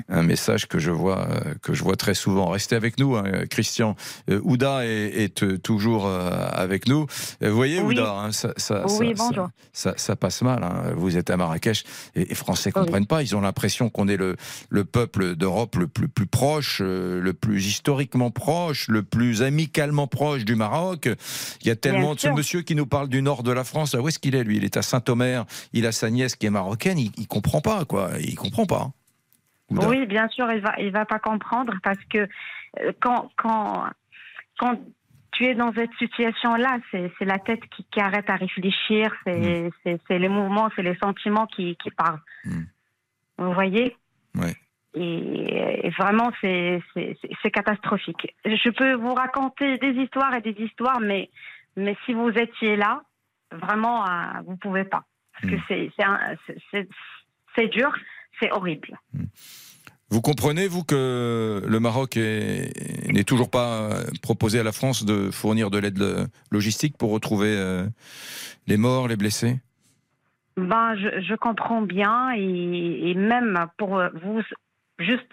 [0.10, 1.28] un message que je vois
[1.62, 2.48] que je vois très souvent.
[2.50, 3.96] Restez avec nous, hein, Christian.
[4.30, 7.06] Euh, Ouda est, est, euh, toujours euh, avec nous.
[7.42, 7.94] Vous voyez, Oui.
[7.96, 9.50] Ouda, hein, ça, ça, Oui, ça- bonjour.
[9.72, 10.64] ça, ça passe mal.
[10.64, 10.94] hein.
[10.96, 11.84] Vous êtes à Marrakech
[12.16, 13.22] et les Français comprennent pas.
[13.22, 14.36] Ils ont l'impression qu'on est le,
[14.70, 20.46] le peuple d'Europe le plus, plus proche, le plus historiquement proche, le plus amicalement proche
[20.46, 21.08] du Maroc.
[21.62, 23.94] Il y a tellement de ce monsieur qui nous parle du nord de la France.
[24.00, 24.58] Où est-ce qu'il est lui?
[24.58, 25.46] Il est à Saint-Omer.
[25.74, 26.98] Il a sa nièce qui est marocaine.
[26.98, 28.12] Il, il comprend pas quoi.
[28.20, 28.92] Il comprend pas.
[29.70, 29.88] Ouda.
[29.88, 32.28] Oui, bien sûr, il va, il va pas comprendre parce que
[32.80, 33.86] euh, quand, quand,
[34.60, 34.80] quand
[35.32, 39.72] tu es dans cette situation-là, c'est c'est la tête qui, qui arrête à réfléchir, c'est
[39.84, 42.22] c'est les mouvements, c'est les sentiments qui, qui parlent.
[43.38, 43.96] Vous voyez?
[44.36, 44.56] Ouais.
[44.96, 46.82] et, et vraiment, c'est
[47.52, 48.36] catastrophique.
[48.46, 51.30] Je peux vous raconter des histoires et des histoires, mais,
[51.76, 53.02] mais si vous étiez là,
[53.52, 55.04] vraiment, euh, vous pouvez pas.
[55.34, 55.60] Parce que
[57.56, 57.92] c'est- dur,
[58.40, 58.98] c'est horrible.
[60.10, 65.06] Vous comprenez, vous, que le Maroc est- n'est toujours pas euh, proposé à la France
[65.06, 67.86] de fournir de l'aide euh, logistique pour retrouver euh,
[68.68, 69.60] les morts, les blessés?
[70.56, 74.42] Ben, je, je comprends bien et, et même pour vous,
[75.00, 75.24] juste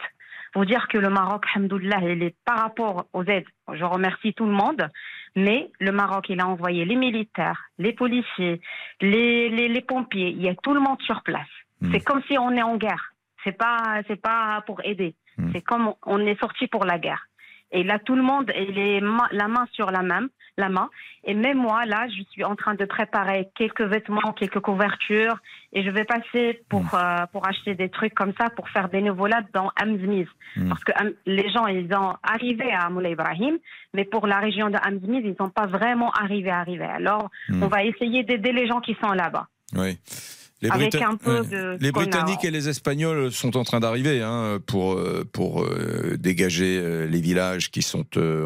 [0.54, 4.46] vous dire que le Maroc, alhamdoulilah, il est par rapport aux aides, je remercie tout
[4.46, 4.88] le monde,
[5.36, 8.60] mais le Maroc, il a envoyé les militaires, les policiers,
[9.02, 11.46] les, les, les pompiers, il y a tout le monde sur place.
[11.92, 13.14] C'est comme si on est en guerre.
[13.44, 15.14] C'est pas, c'est pas pour aider.
[15.52, 17.26] C'est comme on est sorti pour la guerre.
[17.72, 20.26] Et là, tout le monde, il est ma- la main sur la main,
[20.58, 20.90] la main.
[21.22, 25.38] Et même moi, là, je suis en train de préparer quelques vêtements, quelques couvertures,
[25.72, 29.00] et je vais passer pour euh, pour acheter des trucs comme ça pour faire des
[29.00, 30.26] nouveaux-là dans Amzmiz,
[30.68, 30.92] parce que
[31.26, 33.56] les gens, ils ont arrivé à Moulay Ibrahim,
[33.94, 36.84] mais pour la région de Amzmiz, ils n'ont pas vraiment arrivé, arrivé.
[36.84, 37.62] Alors, Mm.
[37.62, 39.46] on va essayer d'aider les gens qui sont là-bas.
[39.76, 39.96] Oui.
[40.62, 41.46] Les, Avec Brita- un peu ouais.
[41.46, 42.02] de les ce qu'on a.
[42.04, 47.06] Britanniques et les Espagnols sont en train d'arriver hein, pour, euh, pour euh, dégager euh,
[47.06, 48.44] les villages qui sont euh,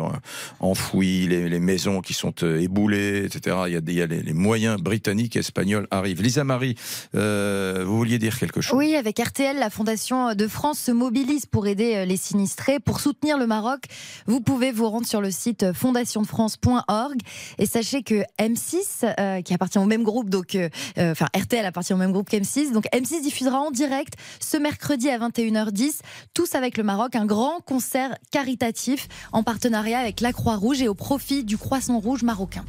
[0.61, 3.57] enfouis, les, les maisons qui sont euh, éboulées, etc.
[3.67, 6.23] Il y a, des- il y a les, les moyens britanniques et espagnols arrivent.
[6.23, 6.77] Lisa Marie,
[7.17, 8.79] euh, vous vouliez dire quelque chose?
[8.79, 12.79] Oui, avec RTL, la Fondation de France se mobilise pour aider les sinistrés.
[12.79, 13.81] Pour soutenir le Maroc,
[14.27, 17.19] vous pouvez vous rendre sur le site fondationfrance.org
[17.59, 20.57] et sachez que M6, euh, qui appartient au même groupe, donc
[20.97, 22.73] enfin RTL appartient au même même groupe qu'M6.
[22.73, 26.01] Donc M6 diffusera en direct ce mercredi à 21h10,
[26.33, 30.95] tous avec le Maroc, un grand concert caritatif en partenariat avec la Croix-Rouge et au
[30.95, 32.65] profit du Croissant Rouge marocain.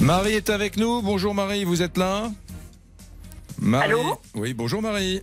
[0.00, 1.02] Marie est avec nous.
[1.02, 2.30] Bonjour Marie, vous êtes là?
[3.58, 3.92] Marie.
[3.92, 4.18] Allô?
[4.34, 5.22] Oui, bonjour Marie.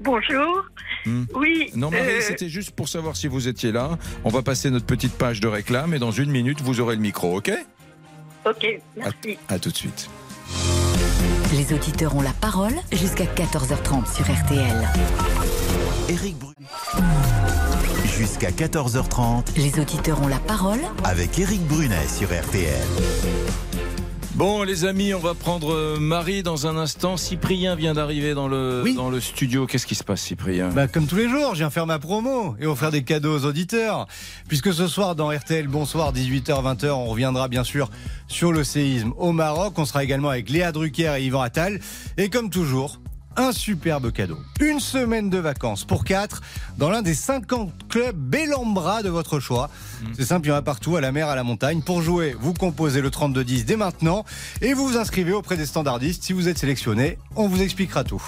[0.00, 0.64] Bonjour.
[1.04, 1.24] Hmm.
[1.34, 1.70] Oui.
[1.74, 3.98] Non, Marie, euh, c'était juste pour savoir si vous étiez là.
[4.24, 7.02] On va passer notre petite page de réclame et dans une minute, vous aurez le
[7.02, 7.52] micro, ok?
[8.46, 8.66] Ok,
[8.96, 9.38] merci.
[9.48, 10.08] À tout de suite.
[11.52, 14.88] Les auditeurs ont la parole jusqu'à 14h30 sur RTL.
[16.08, 16.54] Éric Brunet.
[18.16, 22.86] Jusqu'à 14h30 Les auditeurs ont la parole avec Éric Brunet sur RTL.
[24.40, 27.18] Bon, les amis, on va prendre euh, Marie dans un instant.
[27.18, 29.66] Cyprien vient d'arriver dans le, dans le studio.
[29.66, 30.70] Qu'est-ce qui se passe, Cyprien?
[30.70, 33.44] Bah, comme tous les jours, je viens faire ma promo et offrir des cadeaux aux
[33.44, 34.06] auditeurs.
[34.48, 37.90] Puisque ce soir, dans RTL Bonsoir, 18h-20h, on reviendra bien sûr
[38.28, 39.74] sur le séisme au Maroc.
[39.76, 41.78] On sera également avec Léa Drucker et Yvan Attal.
[42.16, 42.98] Et comme toujours,
[43.36, 44.38] un superbe cadeau.
[44.60, 46.42] Une semaine de vacances pour quatre
[46.78, 49.70] dans l'un des 50 clubs Bellambra de votre choix.
[50.16, 51.82] C'est simple, il y en a partout, à la mer, à la montagne.
[51.82, 54.24] Pour jouer, vous composez le 3210 dès maintenant
[54.60, 56.24] et vous vous inscrivez auprès des standardistes.
[56.24, 58.22] Si vous êtes sélectionné, on vous expliquera tout.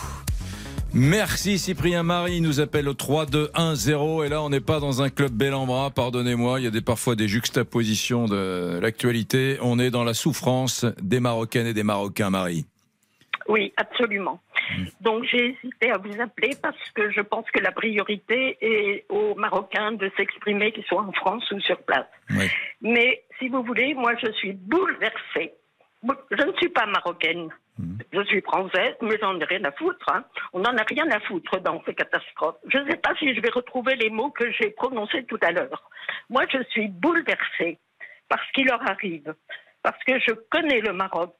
[0.95, 5.33] Merci Cyprien Marie nous appelle au 3-2-1-0 et là on n'est pas dans un club
[5.33, 9.57] bel en bras, pardonnez-moi, il y a des, parfois des juxtapositions de l'actualité.
[9.62, 12.67] On est dans la souffrance des Marocaines et des Marocains, Marie.
[13.48, 14.40] Oui, absolument.
[15.00, 19.35] Donc j'ai hésité à vous appeler parce que je pense que la priorité est aux
[19.35, 22.07] Marocains de s'exprimer, qu'ils soient en France ou sur place.
[22.81, 25.55] Mais si vous voulez, moi je suis bouleversée.
[26.33, 27.48] Je ne suis pas marocaine.
[28.12, 30.07] Je suis française, mais j'en ai rien à foutre.
[30.12, 30.24] hein.
[30.52, 32.57] On n'en a rien à foutre dans ces catastrophes.
[32.68, 35.52] Je ne sais pas si je vais retrouver les mots que j'ai prononcés tout à
[35.52, 35.90] l'heure.
[36.28, 37.78] Moi, je suis bouleversée
[38.28, 39.35] par ce qui leur arrive,
[39.83, 41.35] parce que je connais le Maroc.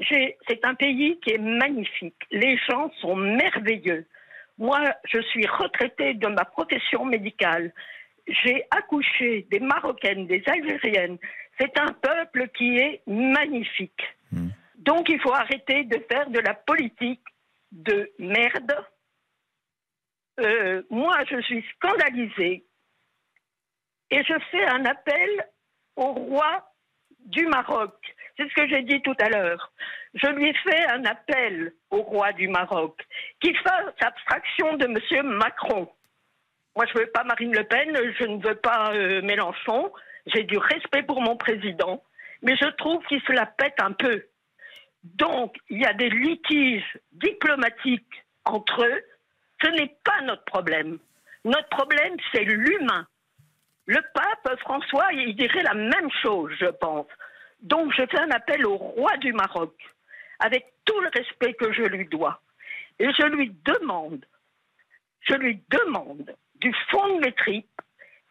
[0.00, 2.20] C'est un pays qui est magnifique.
[2.30, 4.06] Les gens sont merveilleux.
[4.58, 7.72] Moi, je suis retraitée de ma profession médicale.
[8.26, 11.18] J'ai accouché des Marocaines, des Algériennes.
[11.58, 14.02] C'est un peuple qui est magnifique.
[14.78, 17.22] Donc, il faut arrêter de faire de la politique
[17.72, 18.74] de merde.
[20.40, 22.64] Euh, moi, je suis scandalisée
[24.10, 25.48] et je fais un appel
[25.96, 26.70] au roi
[27.24, 27.94] du Maroc.
[28.36, 29.70] C'est ce que j'ai dit tout à l'heure.
[30.14, 33.00] Je lui fais un appel au roi du Maroc
[33.40, 35.26] qui fasse abstraction de M.
[35.36, 35.88] Macron.
[36.76, 39.92] Moi, je ne veux pas Marine Le Pen, je ne veux pas euh, Mélenchon.
[40.26, 42.02] J'ai du respect pour mon président,
[42.42, 44.24] mais je trouve qu'il se la pète un peu.
[45.04, 49.04] Donc, il y a des litiges diplomatiques entre eux.
[49.62, 50.98] Ce n'est pas notre problème.
[51.44, 53.06] Notre problème, c'est l'humain.
[53.86, 57.06] Le pape François, il dirait la même chose, je pense.
[57.64, 59.74] Donc, je fais un appel au roi du Maroc,
[60.38, 62.40] avec tout le respect que je lui dois.
[62.98, 64.24] Et je lui demande,
[65.20, 67.80] je lui demande, du fond de mes tripes,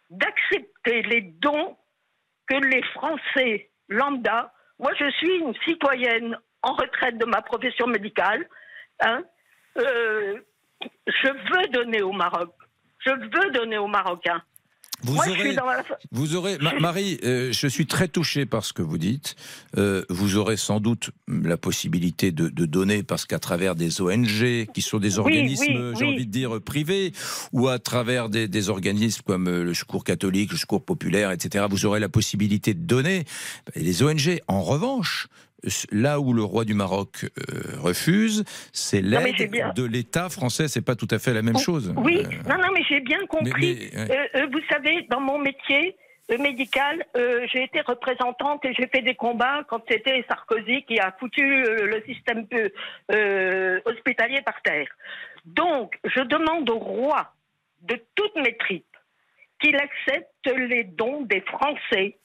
[0.09, 1.75] d'accepter les dons
[2.47, 8.47] que les Français lambda, moi je suis une citoyenne en retraite de ma profession médicale,
[9.01, 9.23] hein,
[9.77, 10.39] euh,
[11.07, 12.53] je veux donner au Maroc.
[12.99, 14.41] Je veux donner aux Marocains.
[15.05, 15.83] Vous Moi, aurez, suis dans la...
[16.11, 19.35] vous aurez, Ma- Marie, euh, je suis très touché par ce que vous dites.
[19.77, 24.65] Euh, vous aurez sans doute la possibilité de, de donner, parce qu'à travers des ONG,
[24.73, 26.13] qui sont des organismes, oui, j'ai oui.
[26.13, 27.11] envie de dire, privés,
[27.51, 31.65] ou à travers des, des organismes comme euh, le Secours catholique, le Secours populaire, etc.,
[31.69, 33.25] vous aurez la possibilité de donner.
[33.75, 35.27] Et les ONG, en revanche,
[35.91, 40.67] là où le roi du Maroc euh, refuse, c'est l'aide bien- de l'État français.
[40.67, 41.93] C'est pas tout à fait la même chose.
[41.97, 43.89] Oui, Euh, non, non, mais j'ai bien compris.
[43.95, 44.10] mais.
[44.36, 45.95] Euh, vous savez, dans mon métier
[46.39, 47.06] médical,
[47.52, 52.02] j'ai été représentante et j'ai fait des combats quand c'était Sarkozy qui a foutu le
[52.08, 52.45] système
[53.86, 54.88] hospitalier par terre.
[55.45, 57.34] Donc, je demande au roi
[57.82, 58.86] de toutes mes tripes
[59.62, 62.17] qu'il accepte les dons des Français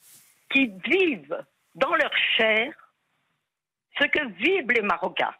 [0.51, 1.37] qui vivent
[1.75, 2.71] dans leur chair
[3.99, 5.33] ce que vivent les Marocains.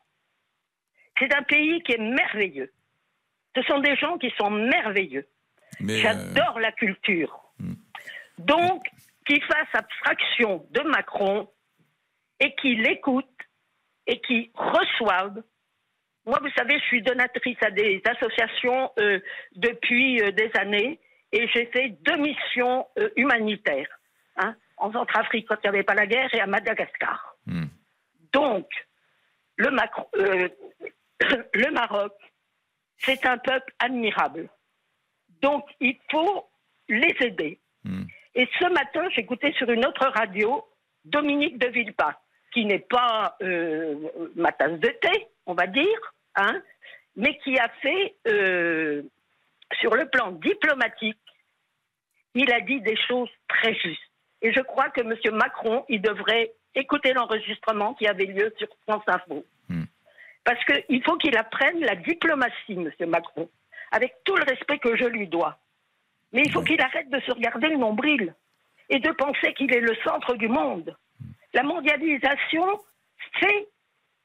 [1.18, 2.72] C'est un pays qui est merveilleux.
[3.56, 5.28] Ce sont des gens qui sont merveilleux.
[5.82, 7.42] Euh, J'adore la culture.
[8.38, 8.88] Donc,
[9.26, 11.50] qu'il fasse abstraction de Macron
[12.40, 13.26] et qu'il écoute
[14.08, 15.44] et qu'il reçoive.
[16.26, 19.20] Moi, vous savez, je suis donatrice à des associations euh,
[19.56, 21.00] depuis euh, des années
[21.32, 24.00] et j'ai fait deux missions humanitaires
[24.38, 27.36] hein, en Centrafrique quand il n'y avait pas la guerre et à Madagascar.
[28.34, 28.68] Donc,
[29.58, 30.50] le, Macron- euh,
[31.54, 32.14] le Maroc,
[32.98, 34.50] c'est un peuple admirable.
[35.42, 36.50] Donc, il faut
[36.88, 37.60] les aider.
[38.36, 40.64] Et ce matin, j'écoutais sur une autre radio
[41.06, 42.14] Dominique de Villepin,
[42.54, 43.96] qui n'est pas euh,
[44.36, 46.62] ma tasse de thé, on va dire, hein,
[47.16, 49.02] mais qui a fait, euh,
[49.80, 51.18] sur le plan diplomatique,
[52.36, 54.02] il a dit des choses très justes.
[54.42, 55.16] Et je crois que M.
[55.36, 59.46] Macron, il devrait écouter l'enregistrement qui avait lieu sur France Info.
[60.44, 62.92] Parce qu'il faut qu'il apprenne la diplomatie, M.
[63.08, 63.50] Macron,
[63.92, 65.60] avec tout le respect que je lui dois.
[66.32, 68.34] Mais il faut qu'il arrête de se regarder le nombril
[68.90, 70.96] et de penser qu'il est le centre du monde.
[71.54, 72.80] La mondialisation
[73.40, 73.68] fait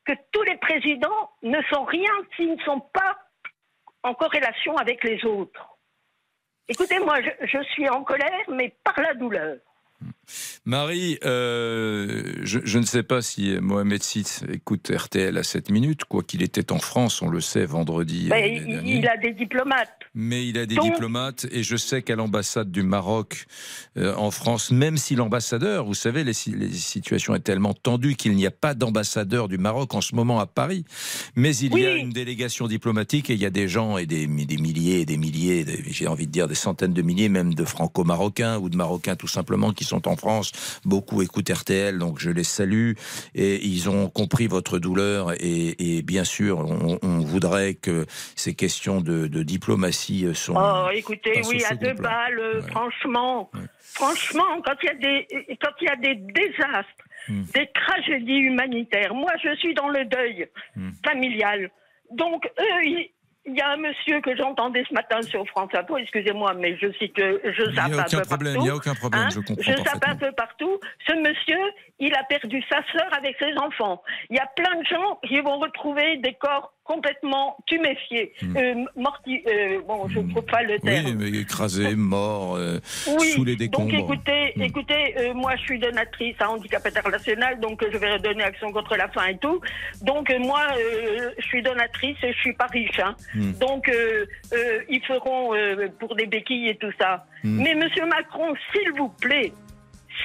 [0.04, 3.18] que tous les présidents ne sont rien s'ils ne sont pas
[4.02, 5.76] en corrélation avec les autres.
[6.68, 9.58] Écoutez, moi, je, je suis en colère, mais par la douleur.
[10.66, 16.04] Marie, euh, je, je, ne sais pas si Mohamed VI écoute RTL à 7 minutes,
[16.04, 18.28] quoi qu'il était en France, on le sait, vendredi.
[18.28, 19.90] Ben, il, il, a des diplomates.
[20.14, 20.86] Mais il a des Donc...
[20.86, 23.46] diplomates, et je sais qu'à l'ambassade du Maroc
[23.96, 28.34] euh, en France, même si l'ambassadeur, vous savez, les, les situations sont tellement tendues qu'il
[28.34, 30.84] n'y a pas d'ambassadeur du Maroc en ce moment à Paris,
[31.36, 31.82] mais il Oui.
[31.82, 35.00] y a une délégation diplomatique et il y a des gens et des, des milliers
[35.00, 38.68] et des milliers, j'ai envie de dire des centaines de milliers, même de franco-marocains ou
[38.68, 40.52] de marocains tout simplement qui sont en France.
[40.84, 42.92] Beaucoup écoutent RTL, donc je les salue
[43.34, 48.54] et ils ont compris votre douleur et, et bien sûr, on, on voudrait que ces
[48.54, 50.54] questions de, de diplomatie sont.
[50.56, 52.02] Oh, écoutez, oui, à deux plan.
[52.10, 53.50] balles, euh, franchement.
[53.80, 55.26] Franchement, quand il y a des,
[55.62, 56.88] quand il y a des désastres,
[57.26, 57.44] Hmm.
[57.54, 60.90] des tragédies humanitaires, moi je suis dans le deuil Hmm.
[61.06, 61.70] familial.
[62.10, 63.08] Donc, eux, il
[63.46, 66.90] il y a un monsieur que j'entendais ce matin sur France Info, excusez-moi, mais je
[66.92, 68.60] cite, que je Il n'y a zappe un aucun peu problème, partout.
[68.60, 69.28] il n'y a aucun problème, hein.
[69.30, 70.80] je comprends Je zappe un peu partout.
[71.06, 71.60] Ce monsieur,
[71.98, 74.02] il a perdu sa sœur avec ses enfants.
[74.30, 77.56] Il y a plein de gens qui vont retrouver des corps complètement
[78.56, 81.14] euh, morti, euh, bon, je ne trouve pas le terme.
[81.14, 81.18] Hmm.
[81.20, 82.78] Oui, mais écrasé, mort, euh,
[83.18, 83.90] Oui, sous les décombres.
[83.90, 84.62] donc écoutez, Mm.
[84.62, 89.08] écoutez, moi je suis donatrice à Handicap International, donc je vais redonner Action contre la
[89.08, 89.60] faim et tout.
[90.02, 90.60] Donc moi,
[91.38, 92.98] je suis donatrice je suis pas riche.
[93.00, 93.16] hein.
[93.34, 93.52] Mm.
[93.52, 93.90] Donc
[94.88, 95.52] ils feront
[95.98, 97.24] pour des béquilles et tout ça.
[97.42, 97.62] Mm.
[97.62, 99.52] Mais Monsieur Macron, s'il vous plaît,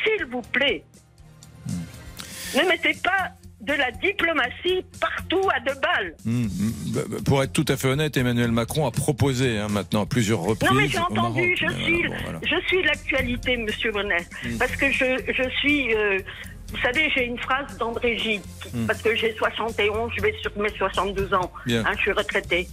[0.04, 0.84] s'il vous plaît,
[2.56, 3.30] ne mettez pas
[3.62, 6.16] de la diplomatie partout à deux balles.
[6.26, 9.68] Hum, hum, bah, bah, Pour être tout à fait honnête, Emmanuel Macron a proposé hein,
[9.70, 10.70] maintenant à plusieurs reprises.
[10.70, 11.58] Non mais j'ai entendu, Maroc.
[11.60, 12.40] je Mais suis, voilà, bon, voilà.
[12.44, 14.58] je suis l'actualité, Monsieur Bonnet, Mm.
[14.58, 16.20] parce que je, je suis, euh,
[16.72, 18.42] vous savez, j'ai une phrase d'André Gide,
[18.88, 22.68] parce que j'ai 71, je vais sur mes 72 ans, hein, je suis retraité.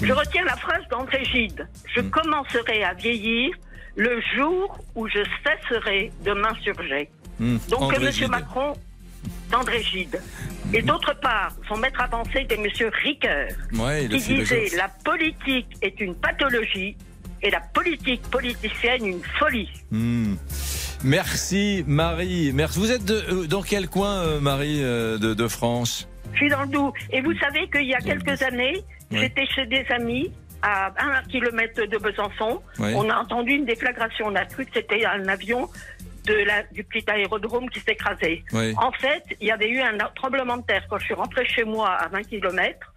[0.00, 0.06] Mm.
[0.06, 1.68] Je retiens la phrase d'André Gide.
[1.94, 3.50] Je commencerai à vieillir
[3.96, 7.10] le jour où je cesserai de m'insurger.
[7.68, 8.28] Donc André Monsieur Gide.
[8.28, 8.30] Mm.
[8.30, 8.72] Macron,
[9.50, 10.20] d'André Gide.
[10.72, 16.00] Et d'autre part, son maître avancé était Monsieur Ricoeur Ouais, qui disait la politique est
[16.00, 16.96] une pathologie
[17.42, 19.68] et la politique politicienne une folie.
[19.92, 20.36] Hum.
[21.02, 22.52] Merci Marie.
[22.54, 22.78] Merci.
[22.78, 26.08] Vous êtes de, euh, dans quel coin, euh, Marie, euh, de, de France?
[26.32, 26.92] Je suis dans le doux.
[27.10, 29.18] Et vous savez qu'il y a quelques années, Ouais.
[29.20, 30.30] j'étais chez des amis
[30.62, 32.60] à un kilomètre de Besançon.
[32.78, 32.92] Ouais.
[32.94, 34.26] On a entendu une déflagration.
[34.28, 35.68] On a cru que c'était un avion
[36.26, 38.42] de la, du petit aérodrome qui s'écrasait.
[38.52, 38.72] Ouais.
[38.76, 41.64] En fait, il y avait eu un tremblement de terre quand je suis rentrée chez
[41.64, 42.92] moi à 20 kilomètres.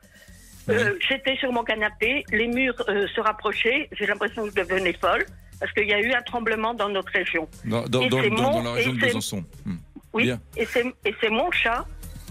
[0.69, 4.93] Euh, J'étais sur mon canapé, les murs euh, se rapprochaient, j'ai l'impression que je devenais
[4.93, 5.25] folle,
[5.59, 7.47] parce qu'il y a eu un tremblement dans notre région.
[7.65, 9.43] Dans, mon- dans la région de Besançon.
[9.65, 9.77] Hum.
[10.13, 10.39] Oui, Bien.
[10.55, 11.85] et c'est mon chat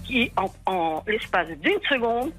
[0.05, 2.33] qui, en, en l'espace d'une seconde,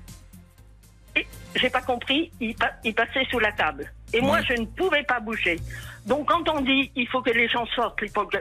[1.56, 3.92] j'ai pas compris, il, il passait sous la table.
[4.14, 5.60] Et moi, je ne pouvais pas bouger.
[6.06, 8.38] Donc, quand on dit il faut que les gens sortent, il faut que-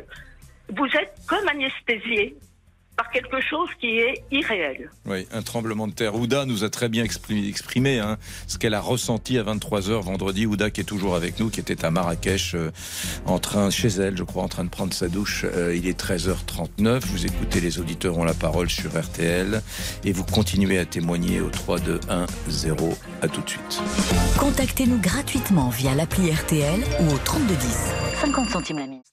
[0.69, 2.37] vous êtes comme anesthésié
[2.97, 4.91] par quelque chose qui est irréel.
[5.07, 6.15] Oui, un tremblement de terre.
[6.15, 10.47] Ouda nous a très bien exprimé, exprimé, hein, ce qu'elle a ressenti à 23h vendredi.
[10.47, 12.71] Ouda qui est toujours avec nous, qui était à Marrakech, euh,
[13.27, 15.45] en train, chez elle, je crois, en train de prendre sa douche.
[15.45, 17.01] Euh, il est 13h39.
[17.07, 19.63] Vous écoutez Les auditeurs ont la parole sur RTL
[20.05, 22.99] et vous continuez à témoigner au 3210.
[23.23, 23.83] À tout de suite.
[24.39, 27.93] Contactez-nous gratuitement via l'appli RTL ou au 3210.
[28.21, 29.05] 50 centimes la minute.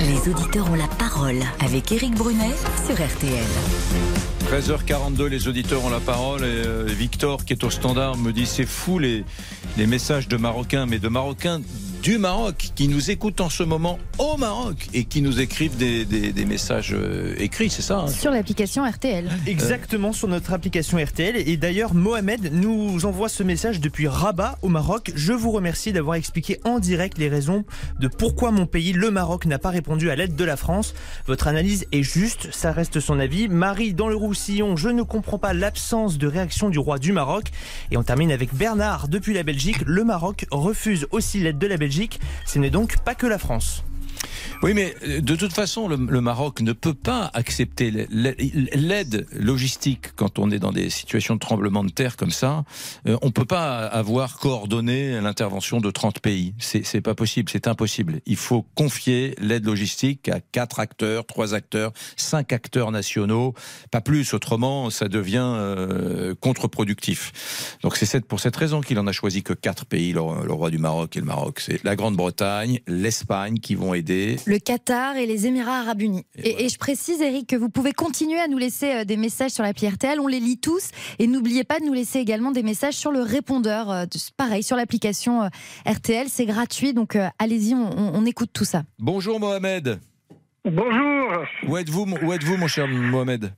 [0.00, 2.54] Les auditeurs ont la parole avec Éric Brunet
[2.86, 4.41] sur RTL.
[4.56, 8.44] 13h42, les auditeurs ont la parole et euh, Victor qui est au standard me dit
[8.44, 9.24] c'est fou les,
[9.78, 11.62] les messages de Marocains, mais de Marocains
[12.02, 16.04] du Maroc qui nous écoutent en ce moment au Maroc et qui nous écrivent des,
[16.04, 19.30] des- des messages euh, écrits, c'est ça hein Sur l'application RTL.
[19.46, 21.36] Exactement sur notre application RTL.
[21.48, 25.12] Et d'ailleurs, Mohamed nous envoie ce message depuis Rabat au Maroc.
[25.14, 27.64] Je vous remercie d'avoir expliqué en direct les raisons
[28.00, 30.94] de pourquoi mon pays, le Maroc, n'a pas répondu à l'aide de la France.
[31.28, 33.46] Votre analyse est juste, ça reste son avis.
[33.48, 37.44] Marie dans le Roussillon, je ne comprends pas l'absence de réaction du roi du Maroc.
[37.92, 39.82] Et on termine avec Bernard depuis la Belgique.
[39.86, 42.18] Le Maroc refuse aussi l'aide de la Belgique.
[42.44, 43.84] Ce n'est donc pas que la France.
[44.62, 50.14] Oui, mais euh, de toute façon, le, le Maroc ne peut pas accepter l'aide logistique
[50.14, 52.62] quand on est dans des situations de tremblement de terre comme ça.
[53.08, 56.54] Euh, on peut pas avoir coordonné l'intervention de 30 pays.
[56.60, 58.20] C'est pas possible, c'est impossible.
[58.24, 63.54] Il faut confier l'aide logistique à quatre acteurs, trois acteurs, cinq acteurs nationaux,
[63.90, 64.32] pas plus.
[64.32, 67.78] Autrement, ça devient euh, contre-productif.
[67.82, 70.70] Donc c'est pour cette raison qu'il en a choisi que quatre pays, le, le roi
[70.70, 71.58] du Maroc et le Maroc.
[71.58, 74.36] C'est la Grande-Bretagne, l'Espagne qui vont aider.
[74.52, 76.26] Le Qatar et les Émirats Arabes Unis.
[76.36, 79.52] Et, et, je précise, Eric, que vous pouvez continuer à nous laisser euh, des messages
[79.52, 80.20] sur l'appli RTL.
[80.20, 80.90] On les lit tous.
[81.18, 83.90] Et n'oubliez pas de nous laisser également des messages sur le répondeur.
[83.90, 84.04] euh,
[84.36, 85.48] Pareil, sur l'application euh,
[85.90, 86.26] RTL.
[86.28, 86.92] C'est gratuit.
[86.92, 88.82] Donc allez-y, on, on- on écoute tout ça.
[88.98, 89.98] Bonjour Mohamed.
[90.66, 91.46] Bonjour.
[91.66, 93.54] Où êtes-vous, où êtes-vous, mon cher Mohamed?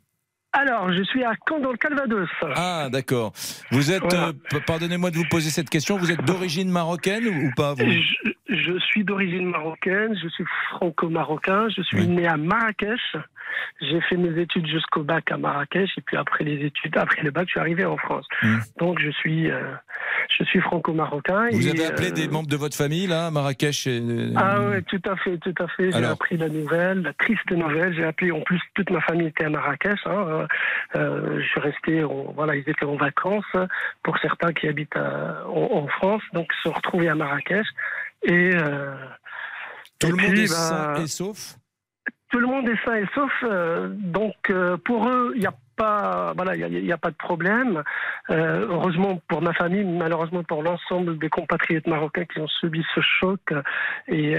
[0.56, 2.28] Alors, je suis à Caen dans le Calvados.
[2.54, 3.32] Ah, d'accord.
[3.72, 4.28] Vous êtes, Voilà.
[4.28, 7.84] euh, pardonnez-moi de vous poser cette question, vous êtes d'origine marocaine ou pas vous?
[7.84, 13.16] Je, je suis d'origine marocaine, je suis franco-marocain, je suis né à Marrakech.
[13.80, 17.30] J'ai fait mes études jusqu'au bac à Marrakech et puis après les études, après le
[17.30, 18.26] bac, je suis arrivé en France.
[18.78, 19.60] Donc je suis, euh,
[20.38, 21.48] je suis franco-marocain.
[21.52, 24.02] Vous et, avez appelé euh, des membres de votre famille, là, à Marrakech et...
[24.36, 25.90] Ah ouais, tout à fait, tout à fait.
[25.92, 27.94] J'ai appris la nouvelle, la triste nouvelle.
[27.94, 30.00] J'ai appelé, en plus, toute ma famille était à Marrakech.
[30.06, 30.46] hein.
[30.96, 33.44] Euh, je suis resté, en- voilà, ils étaient en vacances.
[34.02, 37.66] Pour certains qui habitent à- en, en France, donc se retrouver à Marrakech.
[38.22, 38.94] Et euh,
[39.98, 41.56] Tout et le monde est bah, sain et sauf
[42.34, 43.30] tout le monde est sain et sauf.
[43.44, 47.16] euh, donc euh, pour eux, il n'y a pas, voilà, il y a- pas de
[47.16, 47.84] problème.
[48.30, 53.00] Euh, heureusement pour ma famille, malheureusement pour l'ensemble des compatriotes marocains qui ont subi ce
[53.00, 53.40] choc.
[54.08, 54.36] Et,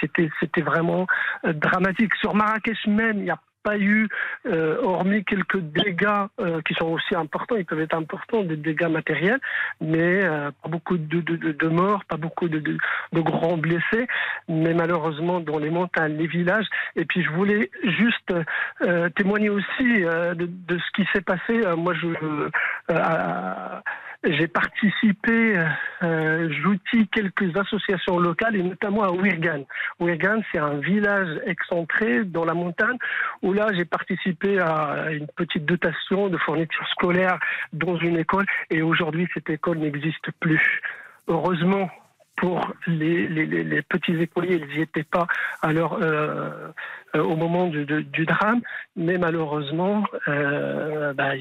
[0.00, 1.06] c'était, vraiment
[1.42, 2.14] dramatique.
[2.16, 4.08] Sur Marrakech même, il n'y a pas eu,
[4.46, 8.88] euh, hormis quelques dégâts euh, qui sont aussi importants, ils peuvent être importants, des dégâts
[8.88, 9.40] matériels,
[9.80, 12.76] mais euh, pas beaucoup de, de, de- morts, pas beaucoup de, de,
[13.12, 14.06] de grands blessés,
[14.48, 16.66] mais malheureusement dans les montagnes, les villages.
[16.94, 18.32] Et puis je voulais juste
[18.82, 21.54] euh, témoigner aussi euh, de, de ce qui s'est passé.
[21.64, 22.06] Euh, moi, je,
[22.92, 23.82] à-
[24.26, 25.58] j'ai participé,
[26.02, 29.64] euh, j'outille quelques associations locales et notamment à Wirgan.
[30.00, 32.96] Wirgan, c'est un village excentré dans la montagne
[33.42, 37.38] où là, j'ai participé à une petite dotation de fourniture scolaire
[37.72, 40.80] dans une école et aujourd'hui, cette école n'existe plus.
[41.28, 41.90] Heureusement,
[42.36, 45.26] pour les, petits écoliers, ils n'y étaient pas
[45.62, 46.70] alors, euh,
[47.14, 48.60] euh, au moment du, drame,
[48.96, 51.32] mais malheureusement, euh, bah,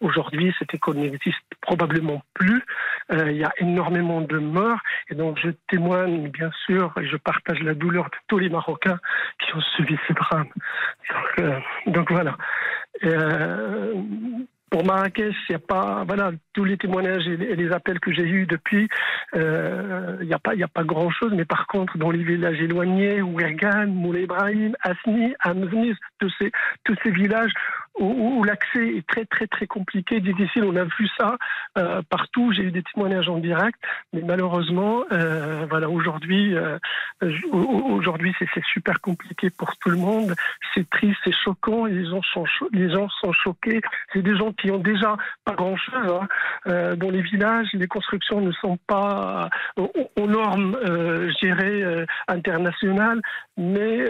[0.00, 2.62] aujourd'hui, cette école n'existe probablement plus.
[3.10, 4.80] Il y a énormément de morts,
[5.10, 9.00] et donc je témoigne, bien sûr, et je partage la douleur de tous les Marocains
[9.40, 10.48] qui ont subi ce drame.
[11.86, 12.36] Donc voilà.
[14.68, 18.12] Euh, pour Marrakech, il n'y a pas, voilà, tous les témoignages et les, appels que
[18.12, 18.88] j'ai eus depuis,
[19.34, 22.22] euh, il n'y a pas, il a pas grand chose, mais par contre, dans les
[22.22, 26.50] villages éloignés, Ouergan, Moulay Ibrahim, Asni, Amznis, tous ces,
[26.84, 27.52] tous ces villages
[27.98, 31.36] où, l'accès est très, très, très compliqué, difficile, on a vu ça
[31.76, 33.78] euh, partout, j'ai eu des témoignages en direct,
[34.12, 36.78] mais malheureusement, euh, voilà, aujourd'hui, euh,
[37.22, 40.34] aujourd'hui, c'est super compliqué pour tout le monde,
[40.74, 43.80] c'est triste, c'est choquant, les gens sont, les gens sont choqués,
[44.12, 46.28] c'est des gens qui ont déjà pas grand-chose hein.
[46.66, 51.30] Euh, dans les villages, les constructions ne sont pas aux, normes, euh,
[52.28, 53.20] internationales,
[53.56, 54.04] mais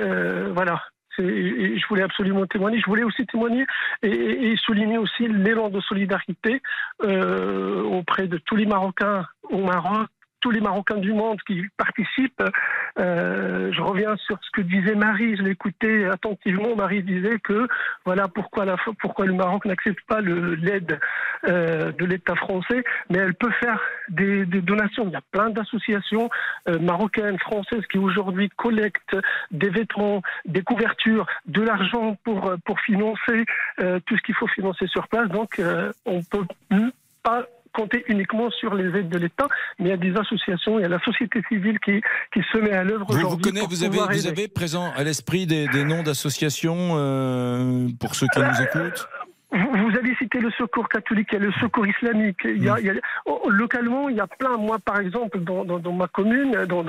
[0.50, 0.82] voilà.
[1.18, 2.80] Et Je voulais absolument témoigner.
[2.80, 3.66] Je voulais aussi témoigner
[4.02, 6.62] et, et souligner aussi l'élan de solidarité
[7.02, 10.08] euh, auprès de tous les Marocains au Maroc,
[10.40, 12.42] tous les Marocains du monde qui participent.
[12.98, 15.36] Euh, je reviens sur ce que disait Marie.
[15.36, 16.76] Je l'écoutais attentivement.
[16.76, 17.68] Marie disait que
[18.04, 20.98] voilà pourquoi, la, pourquoi le Maroc n'accepte pas l'aide
[21.46, 25.04] euh, de l'État français, mais elle peut faire des, des donations.
[25.06, 26.30] Il y a plein d'associations
[26.68, 29.16] euh, marocaines, françaises qui aujourd'hui collectent
[29.50, 33.44] des vêtements, des couvertures, de l'argent pour, pour financer
[33.80, 35.28] euh, tout ce qu'il faut financer sur place.
[35.28, 36.46] Donc euh, on peut
[37.22, 37.46] pas
[37.78, 39.46] compter uniquement sur les aides de l'État,
[39.78, 42.00] mais il y a des associations, il y a la société civile qui,
[42.32, 45.46] qui se met à l'œuvre Vous, vous, pour vous, avez, vous avez présent à l'esprit
[45.46, 49.08] des, des noms d'associations euh, pour ceux qui nous écoutent?
[49.50, 52.40] Vous avez cité le secours catholique, a le secours islamique.
[52.44, 52.94] Il y a, il y a-
[53.24, 54.58] oh, localement, il y a plein.
[54.58, 56.84] Moi, par exemple, dans, dans- dans ma commune, dans,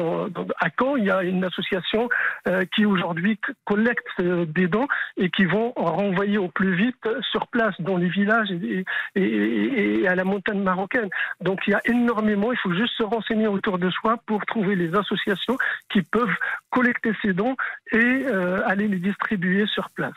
[0.59, 2.09] à Caen, il y a une association
[2.49, 7.47] euh, qui aujourd'hui collecte euh, des dons et qui vont renvoyer au plus vite sur
[7.47, 8.83] place dans les villages et,
[9.15, 11.09] et- et- et à la montagne marocaine.
[11.39, 12.51] Donc, il y a énormément.
[12.51, 15.57] Il faut juste se renseigner autour de soi pour trouver les associations
[15.89, 16.35] qui peuvent
[16.71, 17.55] collecter ces dons
[17.93, 17.97] et
[18.27, 20.13] euh, aller les distribuer sur place.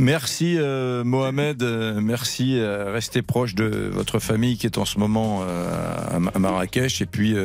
[0.00, 2.58] Merci euh, Mohamed, euh, merci.
[2.58, 7.02] Euh, restez proche de votre famille qui est en ce moment à Marrakech.
[7.02, 7.36] Et puis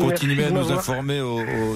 [0.00, 1.20] continuez à nous informer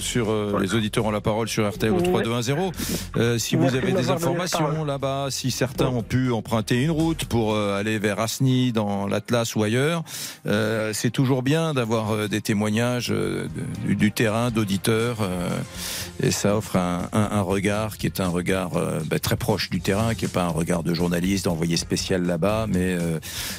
[0.00, 3.38] sur les auditeurs ont la parole sur RTL au 3210.
[3.38, 8.00] si vous avez des informations là-bas, si certains ont pu emprunter une route pour aller
[8.00, 10.02] vers Asni dans l'Atlas ou ailleurs,
[10.92, 13.14] c'est toujours bien d'avoir des témoignages
[13.86, 15.18] du, terrain d'auditeurs
[16.20, 18.72] et ça offre un, regard qui est un regard
[19.08, 22.66] ben, très proche du terrain qui n'est pas un regard de journaliste, d'envoyé spécial là-bas,
[22.68, 23.18] mais euh,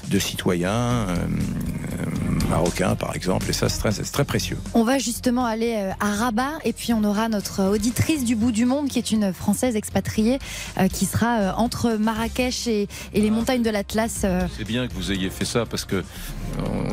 [0.10, 2.17] de citoyens euh, euh,
[2.50, 3.50] marocains, par exemple.
[3.50, 4.58] Et ça, c'est très, très, précieux.
[4.74, 8.66] On va justement aller à Rabat, et puis on aura notre auditrice du bout du
[8.66, 10.40] monde, qui est une Française expatriée,
[10.92, 14.26] qui sera entre Marrakech et, les montagnes de l'Atlas.
[14.58, 16.04] C'est bien que vous ayez fait ça, parce que,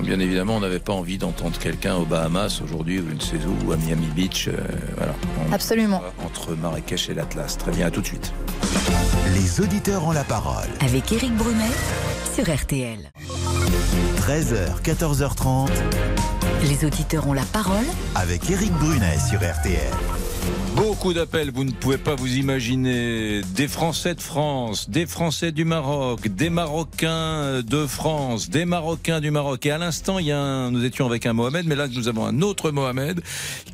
[0.03, 3.73] bien évidemment, on n'avait pas envie d'entendre quelqu'un aux Bahamas aujourd'hui, ou une saison, ou
[3.73, 4.49] à Miami Beach.
[4.97, 5.15] voilà.
[5.53, 6.03] Absolument.
[6.25, 7.59] Entre Marrakech et l'Atlas.
[7.59, 8.33] Très bien, à tout de suite.
[9.35, 10.69] Les auditeurs ont la parole.
[10.81, 11.71] Avec Éric Brunet
[12.35, 13.11] sur RTL.
[14.27, 15.69] 13h, 14h30.
[16.63, 17.85] Les auditeurs ont la parole.
[18.15, 19.93] Avec Éric Brunet sur RTL.
[20.75, 23.43] Beaucoup d'appels, vous ne pouvez pas vous imaginer.
[23.55, 29.31] Des Français de France, des Français du Maroc, des Marocains de France, des Marocains du
[29.31, 29.67] Maroc.
[29.67, 32.25] Et à l'instant, il y a nous étions avec un Mohamed, mais là nous avons
[32.25, 33.21] un autre Mohamed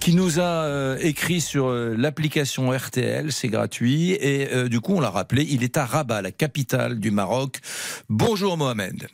[0.00, 4.14] qui nous a euh, écrit sur euh, l'application RTL, c'est gratuit.
[4.14, 7.60] Et euh, du coup, on l'a rappelé, il est à Rabat, la capitale du Maroc.
[8.08, 9.06] Bonjour Mohamed.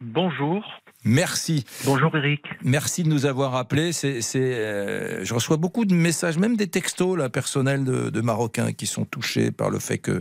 [0.00, 0.64] Bonjour.
[1.04, 1.64] Merci.
[1.84, 2.44] Bonjour Eric.
[2.62, 3.92] Merci de nous avoir appelés.
[3.92, 8.86] C'est, euh, je reçois beaucoup de messages, même des textos là, personnels de, Marocains qui
[8.86, 10.20] sont touchés par le fait que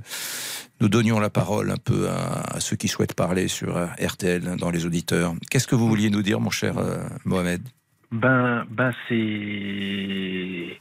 [0.79, 4.85] nous donnions la parole un peu à, ceux qui souhaitent parler sur RTL dans les
[4.85, 5.33] auditeurs.
[5.49, 7.61] Qu'est-ce que vous vouliez nous dire, mon cher euh, Mohamed?
[8.11, 10.79] Ben, ben c'est,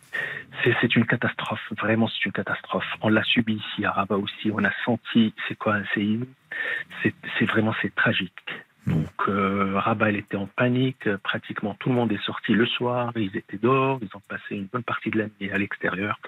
[0.80, 1.62] c'est, une catastrophe.
[1.78, 2.84] Vraiment, c'est une catastrophe.
[3.00, 4.50] On l'a subi ici à Rabat aussi.
[4.52, 6.26] On a senti c'est quoi un séisme.
[7.02, 8.32] C'est vraiment c'est tragique.
[8.86, 11.08] Donc euh, Rabat, elle était en panique.
[11.22, 13.12] Pratiquement tout le monde est sorti le soir.
[13.16, 13.98] Ils étaient dehors.
[14.02, 16.18] Ils ont passé une bonne partie de la nuit à l'extérieur.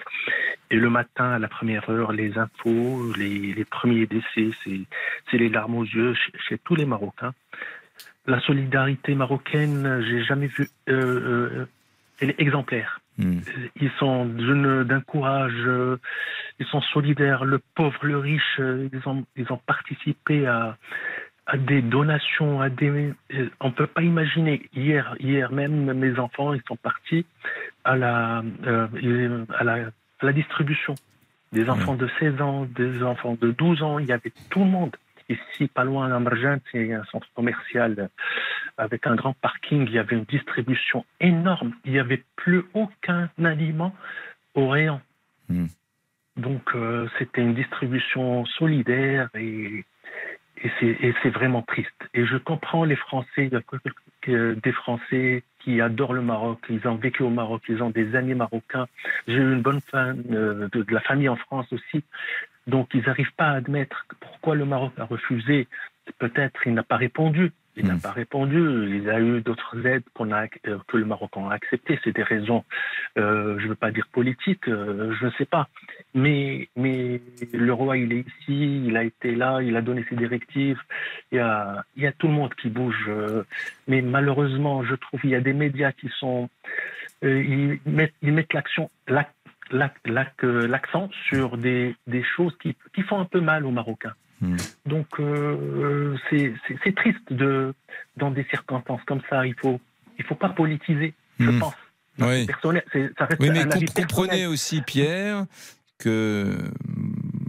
[0.71, 5.75] Et le matin, à la première heure, les infos, les, premiers décès, c'est les larmes
[5.75, 6.15] aux yeux
[6.47, 7.33] chez, tous les Marocains.
[8.25, 10.67] La solidarité marocaine, j'ai jamais vu.
[10.89, 10.93] Euh,
[11.61, 11.65] euh,
[12.19, 12.99] elle est exemplaire.
[13.17, 13.39] Hmm.
[13.79, 15.67] Ils sont d'un courage,
[16.59, 17.45] ils sont solidaires.
[17.45, 20.77] Le pauvre, le riche, ils ont, ils ont participé à,
[21.47, 23.13] à des donations, à des.
[23.33, 24.69] Euh, on peut pas imaginer.
[24.73, 27.25] Hier, hier même, mes enfants, ils sont partis
[27.85, 29.77] à la, euh, à la,
[30.21, 30.95] la distribution.
[31.53, 34.65] Des enfants de 16 ans, des enfants de 12 ans, il y avait tout le
[34.65, 34.95] monde.
[35.29, 38.09] Ici, pas loin d'Amarjant, c'est un centre commercial
[38.77, 39.85] avec un grand parking.
[39.87, 41.73] Il y avait une distribution énorme.
[41.85, 43.95] Il n'y avait plus aucun aliment
[44.55, 44.99] au rayon.
[45.47, 45.67] Hmm.
[46.35, 49.85] Donc, euh, c'était une distribution solidaire et
[50.63, 52.09] et c'est vraiment triste.
[52.13, 53.49] Et je comprends les Français,
[54.27, 58.33] des Français qui adorent le Maroc, ils ont vécu au Maroc, ils ont des amis
[58.33, 58.87] marocains.
[59.27, 62.03] J'ai eu une bonne fan euh, de, de, la famille en France aussi.
[62.67, 65.67] Donc ils n'arrivent pas à admettre pourquoi le Maroc a refusé.
[66.19, 67.51] Peut-être il n'a pas répondu.
[67.77, 68.01] Il n'a hmm.
[68.01, 68.59] pas répondu.
[68.87, 71.99] Il y a eu d'autres aides qu'on a, euh, que le Maroc a acceptées.
[72.03, 72.63] C'est des raisons,
[73.17, 75.69] euh, je ne veux pas dire politiques, euh, je ne sais pas.
[76.15, 77.21] Mais, mais
[77.53, 80.79] le roi, il est ici, il a été là, il a donné ses directives.
[81.31, 83.09] Il y a, il y a tout le monde qui bouge.
[83.87, 86.49] mais malheureusement, je trouve qu'il y a des médias qui sont.
[87.21, 88.89] ils mettent, ils mettent l'action,
[89.69, 94.15] l'accent sur des, des choses qui, qui font un peu mal aux Marocains.
[94.41, 94.57] Hmm.
[94.85, 97.73] Donc euh, c'est triste de
[98.17, 99.45] dans des circonstances comme ça.
[99.45, 99.79] Il faut
[100.19, 101.59] il faut pas politiser, je hmm.
[101.59, 101.73] pense.
[102.19, 102.47] Oui.
[103.39, 105.45] oui, mais comprenez aussi Pierre
[105.99, 106.55] que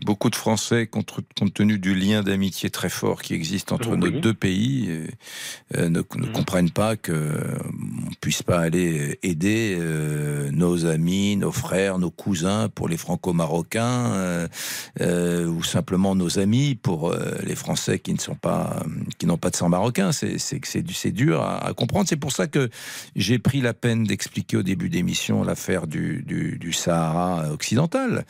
[0.08, 1.20] beaucoup de Français, compte,
[1.52, 5.06] tenu du lien d'amitié très fort qui existe entre nos deux pays, euh,
[5.76, 6.32] euh, ne, mm.
[6.32, 12.70] comprennent pas qu'on ne puisse pas aller aider euh, nos amis, nos frères, nos cousins
[12.70, 14.48] pour les franco-marocains,
[14.98, 18.82] ou simplement nos amis pour les Français qui ne sont pas,
[19.18, 20.10] qui n'ont pas de sang marocain.
[20.12, 22.08] C'est dur à, comprendre.
[22.08, 22.70] C'est pour ça que
[23.14, 28.24] j'ai pris la peine d'expliquer au début d'émission l'affaire du, du, du Sahara occidental,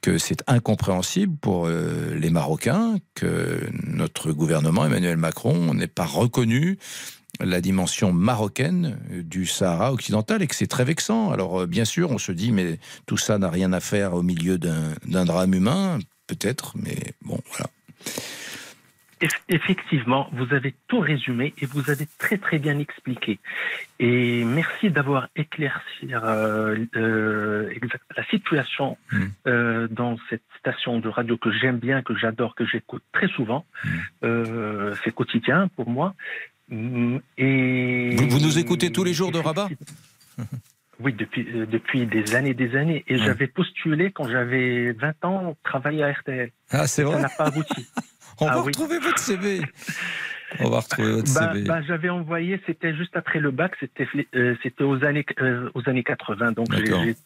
[0.00, 1.07] que c'est incompréhensible
[1.40, 6.78] pour euh, les Marocains que notre gouvernement, Emmanuel Macron, n'ait pas reconnu
[7.40, 11.30] la dimension marocaine du Sahara occidental et que c'est très vexant.
[11.30, 14.22] Alors euh, bien sûr, on se dit, mais tout ça n'a rien à faire au
[14.22, 17.70] milieu d'un drame humain, peut-être, mais bon, voilà.
[19.48, 23.38] Effectivement, vous avez tout résumé et vous avez très très bien expliqué.
[23.98, 27.70] Et merci d'avoir éclairci euh, euh,
[28.16, 29.24] la situation hmm.
[29.46, 33.64] euh, dans cette station de radio que j'aime bien, que j'adore, que j'écoute très souvent.
[33.84, 34.92] Hmm.
[35.04, 36.14] C'est quotidien pour moi.
[36.70, 39.68] Et vous, nous écoutez tous les jours de Rabat?
[41.00, 43.04] Oui, depuis, depuis des années des années.
[43.06, 46.50] Et j'avais postulé quand j'avais 20 ans, travailler à RTL.
[46.70, 47.86] Ah, c'est vrai Ça n'a pas abouti.
[48.40, 49.60] On va ah retrouver votre CV.
[50.60, 51.64] On va retrouver votre bah, CV.
[51.64, 55.88] Bah, J'avais envoyé, c'était juste après le bac, c'était euh, c'était aux années euh, aux
[55.88, 56.68] années 80, donc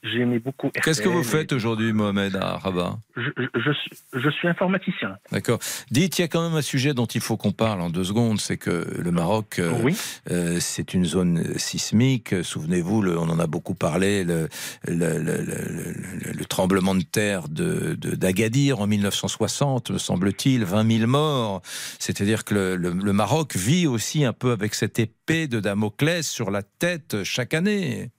[0.02, 0.70] j'aimais beaucoup.
[0.70, 5.16] Qu'est-ce que vous faites aujourd'hui, Mohamed à Rabat je, je, suis, je suis informaticien.
[5.30, 5.58] D'accord.
[5.90, 8.04] Dites, il y a quand même un sujet dont il faut qu'on parle en deux
[8.04, 12.34] secondes, c'est que le Maroc, euh, c'est une zone sismique.
[12.42, 14.48] Souvenez-vous, on en a beaucoup parlé, le,
[14.86, 21.62] le, le tremblement de terre de d'Agadir en 1960, me semble-t-il, 20 000 morts.
[21.98, 26.50] C'est-à-dire que le le Maroc vit aussi un peu avec cette épée de Damoclès sur
[26.50, 28.10] la tête chaque année.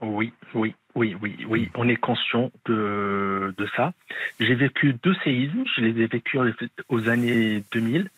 [0.00, 1.68] Oui, oui, oui, oui, oui.
[1.74, 3.94] On est conscient de, ça.
[4.38, 5.64] J'ai vécu deux séismes.
[5.74, 6.40] Je les ai vécus
[6.88, 8.10] aux années 2000.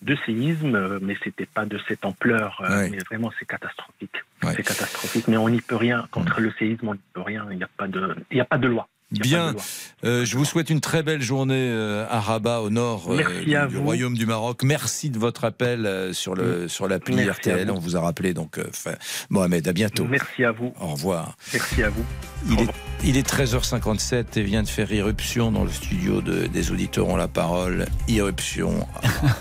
[0.00, 2.62] Deux séismes, mais c'était pas de cette ampleur.
[2.64, 4.16] Euh, mais vraiment, c'est catastrophique.
[4.40, 5.28] C'est catastrophique.
[5.28, 6.08] Mais on n'y peut rien.
[6.10, 7.46] Contre le séisme, on n'y peut rien.
[7.50, 8.88] Il n'y a pas de, il n'y a pas de loi.
[9.10, 9.56] Bien,
[10.04, 13.76] euh, je vous souhaite une très belle journée euh, à Rabat, au nord euh, du,
[13.76, 14.62] Royaume du Maroc.
[14.62, 17.70] Merci de votre appel sur le sur l'appli RTL.
[17.72, 18.60] On vous a rappelé donc
[19.28, 19.66] Mohamed.
[19.66, 20.04] À bientôt.
[20.04, 20.72] Merci à vous.
[20.80, 21.36] Au revoir.
[21.52, 22.04] Merci à vous.
[22.48, 22.68] Il est,
[23.04, 27.16] il est 13h57 et vient de faire irruption dans le studio de, des auditeurs ont
[27.16, 27.86] la parole.
[28.08, 28.86] Irruption,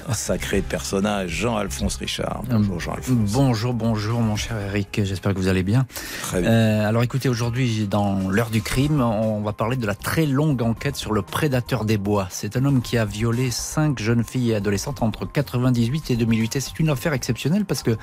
[0.07, 2.43] un sacré personnage, Jean-Alphonse Richard.
[2.49, 3.31] Bonjour Jean-Alphonse.
[3.31, 5.01] Bonjour, bonjour mon cher Eric.
[5.03, 5.85] J'espère que vous allez bien.
[6.23, 6.81] Très bien.
[6.81, 10.95] alors écoutez, aujourd'hui dans l'heure du crime, on va parler de la très longue enquête
[10.95, 12.29] sur le prédateur des bois.
[12.31, 16.55] C'est un homme qui a violé cinq jeunes filles et adolescentes entre 98 et 2008.
[16.55, 17.97] Et c'est une affaire exceptionnelle parce que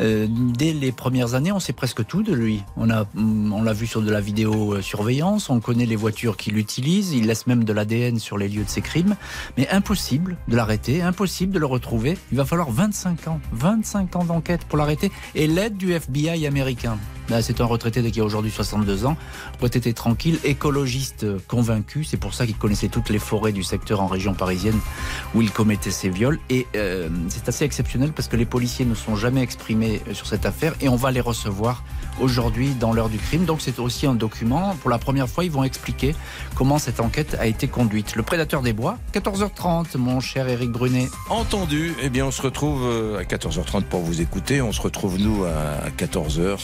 [0.00, 2.64] euh, dès les premières années, on sait presque tout de lui.
[2.76, 7.12] On a, on l'a vu sur de la vidéosurveillance, on connaît les voitures qu'il utilise,
[7.12, 9.14] il laisse même de l'ADN sur les lieux de ses crimes.
[9.56, 12.18] Mais impossible de l'arrêter, impossible de le retrouver.
[12.32, 16.98] Il va falloir 25 ans, 25 ans d'enquête pour l'arrêter et l'aide du FBI américain.
[17.42, 19.16] C'est un retraité qui a aujourd'hui 62 ans,
[19.60, 22.04] retraité tranquille, écologiste convaincu.
[22.04, 24.78] C'est pour ça qu'il connaissait toutes les forêts du secteur en région parisienne
[25.34, 26.38] où il commettait ses viols.
[26.50, 30.46] Et euh, c'est assez exceptionnel parce que les policiers ne sont jamais exprimés sur cette
[30.46, 31.82] affaire et on va les recevoir
[32.20, 33.44] aujourd'hui dans l'heure du crime.
[33.44, 34.74] Donc c'est aussi un document.
[34.80, 36.14] Pour la première fois, ils vont expliquer
[36.54, 38.16] comment cette enquête a été conduite.
[38.16, 41.08] Le prédateur des bois, 14h30, mon cher Éric Brunet.
[41.30, 41.94] Entendu.
[42.02, 44.62] Eh bien, on se retrouve euh, à 14h30 pour vous écouter.
[44.62, 46.58] On se retrouve, nous, à 14h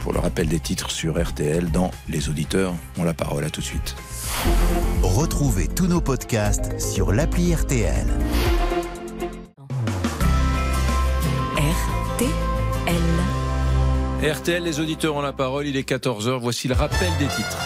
[0.00, 3.44] pour le rappel des titres sur RTL dans Les auditeurs ont la parole.
[3.44, 3.96] À tout de suite.
[5.02, 7.64] Retrouvez tous nos podcasts sur l'appli RTL.
[7.64, 8.73] RTL.
[14.24, 15.66] RTL, les auditeurs ont la parole.
[15.66, 16.38] Il est 14h.
[16.40, 17.58] Voici le rappel des titres.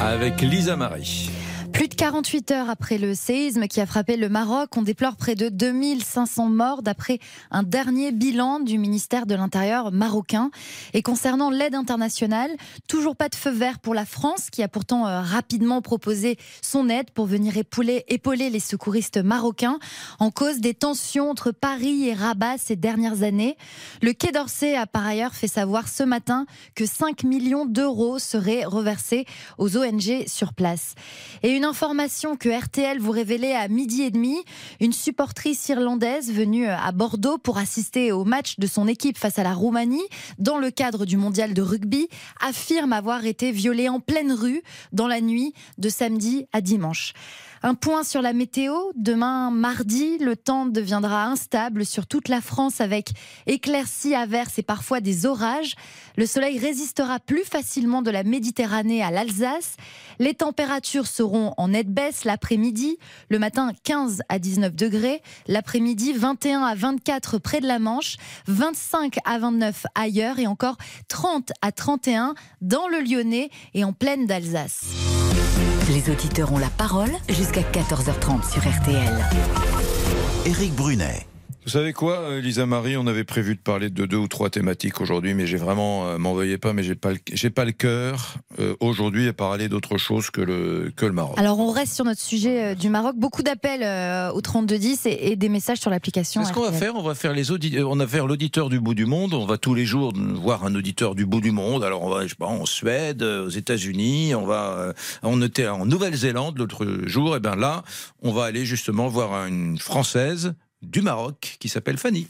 [0.00, 1.28] Avec Lisa Marie.
[1.78, 5.36] Plus de 48 heures après le séisme qui a frappé le Maroc, on déplore près
[5.36, 7.20] de 2500 morts d'après
[7.52, 10.50] un dernier bilan du ministère de l'Intérieur marocain.
[10.92, 12.50] Et concernant l'aide internationale,
[12.88, 16.88] toujours pas de feu vert pour la France qui a pourtant euh, rapidement proposé son
[16.88, 19.78] aide pour venir épauler, épauler les secouristes marocains
[20.18, 23.56] en cause des tensions entre Paris et Rabat ces dernières années.
[24.02, 28.64] Le Quai d'Orsay a par ailleurs fait savoir ce matin que 5 millions d'euros seraient
[28.64, 29.26] reversés
[29.58, 30.96] aux ONG sur place.
[31.44, 34.36] Et une information que RTL vous révélait à midi et demi.
[34.80, 39.42] Une supportrice irlandaise venue à Bordeaux pour assister au match de son équipe face à
[39.42, 40.02] la Roumanie
[40.38, 42.08] dans le cadre du mondial de rugby
[42.40, 44.62] affirme avoir été violée en pleine rue
[44.92, 47.12] dans la nuit de samedi à dimanche.
[47.62, 48.74] Un point sur la météo.
[48.94, 53.10] Demain, mardi, le temps deviendra instable sur toute la France avec
[53.46, 55.74] éclaircies, averses et parfois des orages.
[56.16, 59.76] Le soleil résistera plus facilement de la Méditerranée à l'Alsace.
[60.18, 62.98] Les températures seront en nette baisse l'après-midi.
[63.28, 65.22] Le matin, 15 à 19 degrés.
[65.48, 68.16] L'après-midi, 21 à 24 près de la Manche.
[68.46, 70.76] 25 à 29 ailleurs et encore
[71.08, 75.27] 30 à 31 dans le Lyonnais et en plaine d'Alsace.
[75.88, 79.24] Les auditeurs ont la parole jusqu'à 14h30 sur RTL.
[80.44, 81.27] Éric Brunet.
[81.68, 84.48] Vous savez quoi, euh, Lisa Marie, on avait prévu de parler de deux ou trois
[84.48, 87.66] thématiques aujourd'hui, mais j'ai vraiment, euh, m'en veuillez pas, mais j'ai pas, le- j'ai pas
[87.66, 91.36] le cœur euh, aujourd'hui à parler d'autre chose que le que le Maroc.
[91.38, 93.16] Alors on reste sur notre sujet euh, du Maroc.
[93.18, 96.40] Beaucoup d'appels euh, au 3210 et, et des messages sur l'application.
[96.40, 99.04] Qu'est-ce qu'on va faire On va faire les on va faire l'auditeur du bout du
[99.04, 99.34] monde.
[99.34, 101.84] On va tous les jours voir un auditeur du bout du monde.
[101.84, 104.92] Alors on va, je sais pas, en Suède, aux États-Unis, on va, euh,
[105.22, 107.36] on était en Nouvelle-Zélande l'autre jour.
[107.36, 107.82] Et ben là,
[108.22, 112.28] on va aller justement voir une française du Maroc qui s'appelle Fanny.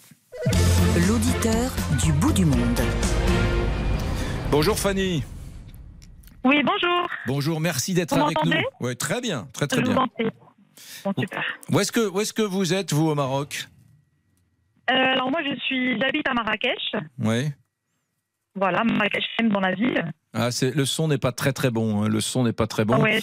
[1.07, 1.70] L'auditeur
[2.05, 2.80] du bout du monde.
[4.51, 5.22] Bonjour Fanny.
[6.44, 7.09] Oui, bonjour.
[7.26, 8.53] Bonjour, merci d'être Vous avec nous.
[8.80, 10.03] Ouais, très bien, très très Je vous bien.
[10.03, 10.26] en prie.
[11.05, 11.42] Bon, super.
[11.70, 13.66] Où est-ce que où est-ce que vous êtes vous au Maroc?
[14.90, 16.92] Euh, alors moi, je suis, j'habite à Marrakech.
[17.18, 17.51] Oui.
[18.55, 20.11] Voilà, Marrakech, même dans la ville.
[20.32, 22.03] Ah, c'est le son n'est pas très très bon.
[22.03, 22.09] hein.
[22.09, 22.94] Le son n'est pas très bon.
[22.94, 23.20] Ah ouais,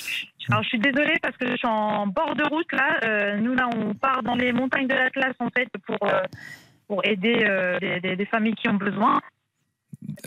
[0.49, 2.97] alors je suis désolée parce que je suis en bord de route là.
[3.05, 6.21] Euh, nous là, on part dans les montagnes de l'Atlas en fait pour euh,
[6.87, 9.19] pour aider euh, des, des- des familles qui ont besoin.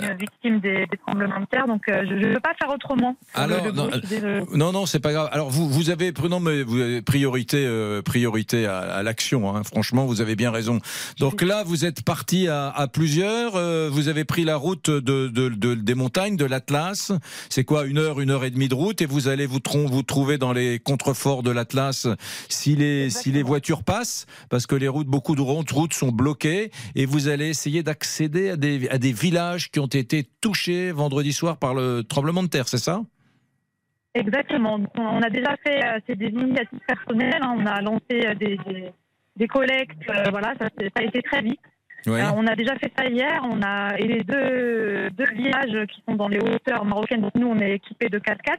[0.00, 3.16] Euh, victimes des, des tremblements de terre, donc euh, je ne peux pas faire autrement.
[3.34, 4.46] Alors, Le- le non.
[4.54, 5.28] Non, non, c'est pas grave.
[5.32, 9.54] Alors, vous, vous avez, non, mais vous avez priorité, euh, priorité à, à l'action.
[9.54, 9.62] Hein.
[9.64, 10.80] Franchement, vous avez bien raison.
[11.18, 13.56] Donc là, vous êtes parti à, à plusieurs.
[13.56, 17.12] euh, vous avez pris la route de, de- de- des montagnes, de l'Atlas.
[17.48, 20.02] C'est quoi, une heure, une heure et demie de route, et vous allez vous, vous
[20.02, 22.06] trouver dans les contreforts de l'Atlas
[22.48, 26.10] si les, si les voitures passent, parce que les routes, beaucoup de routes, routes sont
[26.12, 30.92] bloquées, et vous allez essayer d'accéder à des, à des villages qui ont été touchés
[30.92, 32.68] vendredi soir par le tremblement de terre.
[32.68, 33.02] C'est ça?
[34.14, 34.80] Exactement.
[34.96, 37.40] On a déjà fait euh, c'est des initiatives personnelles.
[37.42, 37.54] hein.
[37.58, 38.90] On a lancé euh, des, des,
[39.36, 39.92] des collectes.
[40.10, 41.60] euh, voilà, ça, a été très vite.
[42.06, 42.22] Ouais.
[42.22, 43.40] Euh, on a déjà fait ça hier.
[43.44, 47.20] On a et les deux, deux villages qui sont dans les hauteurs marocaines.
[47.20, 48.56] Donc nous, on est équipés de 4x4.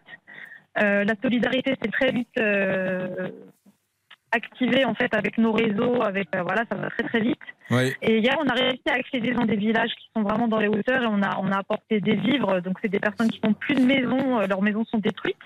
[0.82, 2.30] Euh, la solidarité s'est très vite
[4.32, 6.02] activée en fait avec nos réseaux.
[6.02, 7.40] Avec euh, voilà, ça va très très vite.
[7.70, 7.96] Ouais.
[8.02, 10.68] Et hier, on a réussi à accéder dans des villages qui sont vraiment dans les
[10.68, 12.62] hauteurs et on a, on a apporté des vivres.
[12.62, 15.38] Donc, c'est des personnes qui n'ont plus de maison, euh, leurs maisons sont détruites.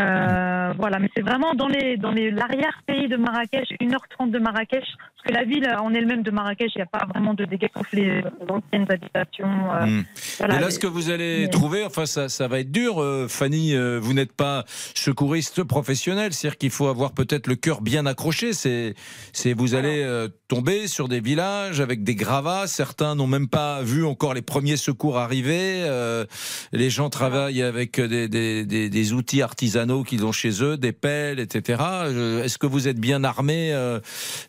[0.00, 4.84] Euh, voilà, mais c'est vraiment dans les dans les l'arrière-pays de Marrakech, 1h30 de Marrakech,
[4.84, 7.68] parce que la ville en elle-même de Marrakech, il n'y a pas vraiment de dégâts
[7.76, 9.48] sauf les anciennes habitations.
[9.74, 10.02] euh, Hmm.
[10.38, 13.00] voilà, Et là, ce que vous allez mais- trouver, enfin, ça, ça va être dur,
[13.02, 13.74] euh, Fanny.
[13.74, 18.52] euh, vous n'êtes pas secouriste professionnel, c'est-à-dire qu'il faut avoir peut-être le cœur bien accroché.
[18.52, 18.94] C'est,
[19.32, 22.66] c'est, vous allez euh, tomber sur des villages avec des gravats.
[22.66, 25.82] Certains n'ont même pas vu encore les premiers secours arriver.
[25.86, 26.24] euh,
[26.72, 30.92] les gens travaillent avec des, des, des, des outils artisanaux qu'ils ont chez eux, des
[30.92, 31.82] pelles, etc.
[31.82, 34.00] Euh, Est-ce que vous êtes bien armé euh,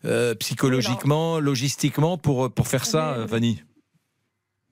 [0.06, 3.64] euh, psychologiquement, logistiquement pour pour faire ça, euh, Fanny?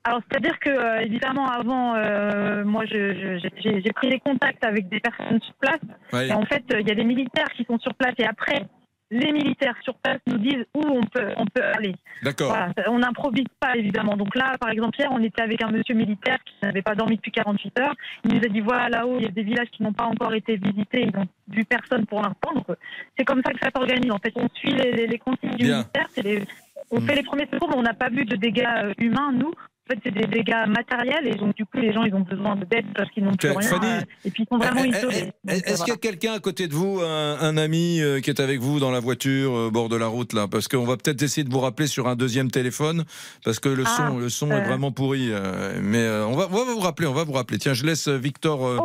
[0.08, 5.42] Alors, c'est-à-dire que, euh, évidemment, avant, euh, moi, j'ai pris les contacts avec des personnes
[5.42, 5.82] sur place.
[6.14, 6.30] Ouais.
[6.30, 8.14] Et en fait, euh, il y a des militaires qui sont sur place.
[8.18, 8.68] Et après,
[9.10, 11.96] les militaires sur place nous disent où on peut, on peut aller.
[12.24, 12.50] D'accord.
[12.50, 14.18] Voilà, on n'improvise pas, évidemment.
[14.18, 17.16] Donc là, par exemple, hier, on était avec un monsieur militaire qui n'avait pas dormi
[17.16, 17.94] depuis 48 heures.
[18.26, 20.34] Il nous a dit, voilà, là-haut, il y a des villages qui n'ont pas encore
[20.34, 21.04] été visités.
[21.04, 22.54] Ils n'ont vu personne pour l'instant.
[22.54, 22.76] Donc, euh,
[23.18, 24.12] c'est comme ça que ça s'organise.
[24.12, 25.78] En fait, on suit les, les- les consignes du Bien.
[25.78, 26.08] militaire.
[26.24, 26.44] les-
[26.92, 29.52] on fait les premiers secours, mais on n'a pas vu de dégâts euh, humains, nous.
[29.90, 31.26] En fait, c'est des dégâts matériels.
[31.28, 33.62] Et donc, du coup, les gens, ils ont besoin d'aide parce qu'ils n'ont plus rien.
[33.70, 35.32] Fanny, euh, et puis, ils sont vraiment Eh, eh, isolés.
[35.48, 38.02] eh, Donc, Est-ce euh, qu'il y a quelqu'un à côté de vous, un, un ami
[38.02, 40.48] euh, qui est avec vous dans la voiture, bord de la route là?
[40.50, 43.06] Parce qu'on va peut-être essayer de vous rappeler sur un deuxième téléphone,
[43.46, 44.58] parce que le Ah, son, le son euh.
[44.58, 45.30] est vraiment pourri.
[45.32, 47.58] euh, mais euh, on, va, on va vous rappeler, on va vous rappeler.
[47.58, 48.80] Tiens, je laisse euh, Victor euh,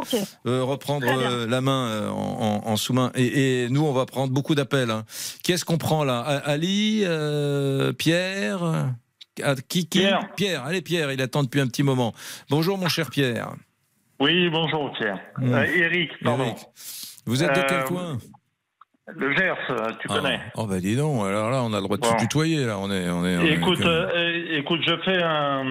[0.47, 3.11] euh, reprendre euh, la main euh, en, en- en sous-main.
[3.17, 4.91] Et, et nous, on va prendre beaucoup d'appels.
[4.93, 5.05] hein.
[5.43, 6.21] Qui est-ce qu'on prend là?
[6.21, 8.93] Ali, euh, Pierre?
[9.43, 10.07] Ah, qui, qui
[10.37, 10.65] Pierre.
[10.67, 12.13] Allez, Pierre, il attend depuis un petit moment.
[12.51, 13.53] Bonjour, mon cher Pierre.
[14.21, 15.21] Oui, bonjour Pierre.
[15.39, 15.55] Mm.
[15.55, 16.45] Euh, Eric, pardon.
[16.45, 16.59] Eric.
[17.25, 18.19] Vous êtes de quel Euh, coin
[19.07, 19.57] Le Gers,
[20.01, 20.41] tu Ah, connais.
[20.57, 22.17] Oh bah dis donc, alors là on a le droit de se Bon.
[22.19, 23.37] tutoyer là, on est on est.
[23.39, 25.65] on est Écoute, comme- euh, écoute, je fais un,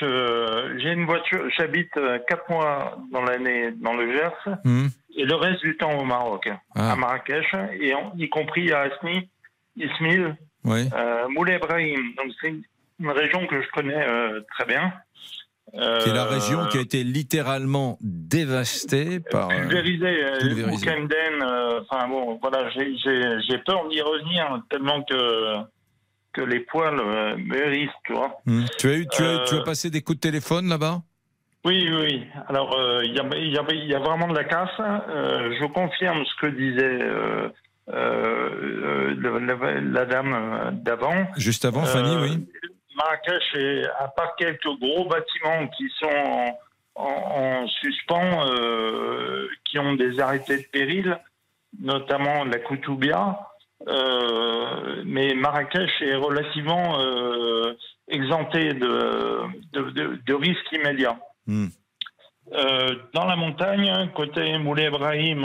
[0.00, 1.90] je, j'ai une voiture, j'habite
[2.28, 4.86] quatre mois dans l'année dans le Gers Hmm.
[5.16, 6.92] et le reste du temps au Maroc, Ah.
[6.92, 7.46] à Marrakech
[7.80, 9.28] et en- y compris à Asni,
[9.76, 10.88] Ismail, Oui.
[10.94, 12.14] euh, Moulay Ibrahim.
[12.16, 12.54] Donc c'est
[13.00, 14.92] une région que je connais euh, très bien.
[15.72, 19.50] Qui est la Euh, région qui a été littéralement dévastée par.
[19.50, 20.88] euh, pulvérisé, euh, pulvérisé.
[20.90, 25.58] Oukenden, euh, enfin bon, voilà, j'ai- j'ai j'ai peur d'y revenir tellement que,
[26.32, 28.40] que les poils euh, me hérissent, tu vois.
[28.46, 28.64] Hmm.
[28.78, 31.02] Tu as eu, tu as, tu as Euh, passé des coups de téléphone là-bas?
[31.64, 32.24] Oui, oui.
[32.48, 33.24] Alors, euh, il y, a,
[33.74, 34.70] y, y vraiment de la casse.
[34.80, 37.48] Euh, je confirme ce que disait euh,
[37.92, 41.26] euh, la, la dame euh, d'avant.
[41.36, 42.46] Juste avant, Fanny, Euh, oui.
[43.00, 46.58] Marrakech, est, à part quelques gros bâtiments qui sont en,
[46.94, 51.18] en- en suspens, euh, qui ont des arrêtés de péril,
[51.80, 53.22] notamment la Koutoubia,
[53.88, 57.72] Euh, mais Marrakech est relativement euh,
[58.08, 58.94] exempté de,
[59.72, 61.18] de, de, de risques immédiats.
[61.46, 61.68] Hmm.
[62.52, 65.40] Euh, dans la montagne, côté Moulay Ibrahim,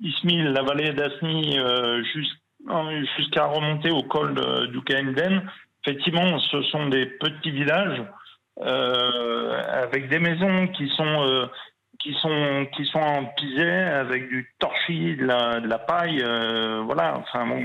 [0.00, 1.58] Ismail, la vallée d'Asni,
[2.12, 2.38] jus-
[3.16, 4.34] jusqu'à remonter au col
[4.70, 5.42] du Kaenden,
[5.84, 8.02] effectivement, ce sont des petits villages
[8.60, 11.46] euh, avec des maisons qui sont euh,
[11.98, 17.16] qui sont qui sont empisées avec du torchis, de la, de la paille, euh, voilà.
[17.18, 17.62] Enfin bon,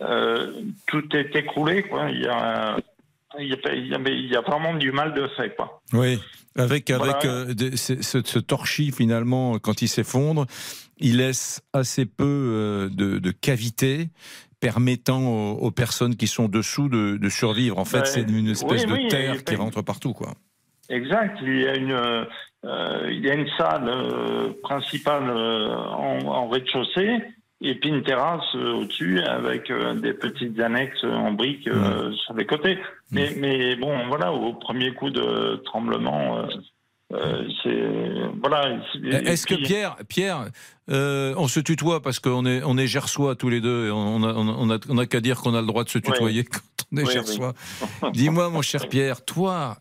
[0.00, 0.52] euh,
[0.86, 2.10] tout est écroulé, quoi.
[2.10, 2.76] Il y a
[3.38, 5.80] il y a, il y vraiment du mal de fait, quoi.
[5.92, 6.18] Oui,
[6.56, 7.26] avec, avec Voilà.
[7.26, 10.46] euh, ce, ce- ce torchis, finalement, quand il s'effondre,
[10.98, 14.08] il laisse assez peu euh, de, de cavités
[14.60, 17.78] permettant aux, aux personnes qui sont dessous de, de survivre.
[17.78, 18.04] En fait, Ouais.
[18.06, 20.34] c'est une espèce Oui, de oui, terre et- qui rentre partout, quoi.
[20.88, 21.38] Exact.
[21.42, 22.24] Il y a une, euh,
[23.10, 27.18] il y a une salle euh, principale euh, en, en rez-de-chaussée
[27.62, 31.68] et puis une terrasse au-dessus avec des petites annexes en briques
[32.24, 32.78] sur les côtés.
[33.12, 36.42] Mais, mais bon, voilà, au premier coup de tremblement,
[37.12, 38.78] euh, voilà.
[39.02, 40.46] Est-ce que Pierre, Pierre,
[40.90, 44.22] euh, on se tutoie parce qu'on est, on est gersois tous les deux et on
[44.22, 46.60] a, on a, on a qu'à dire qu'on a le droit de se tutoyer quand
[46.92, 47.54] on est Oui, gersois.
[48.02, 48.10] oui.
[48.12, 49.76] Dis-moi, mon cher Pierre, toi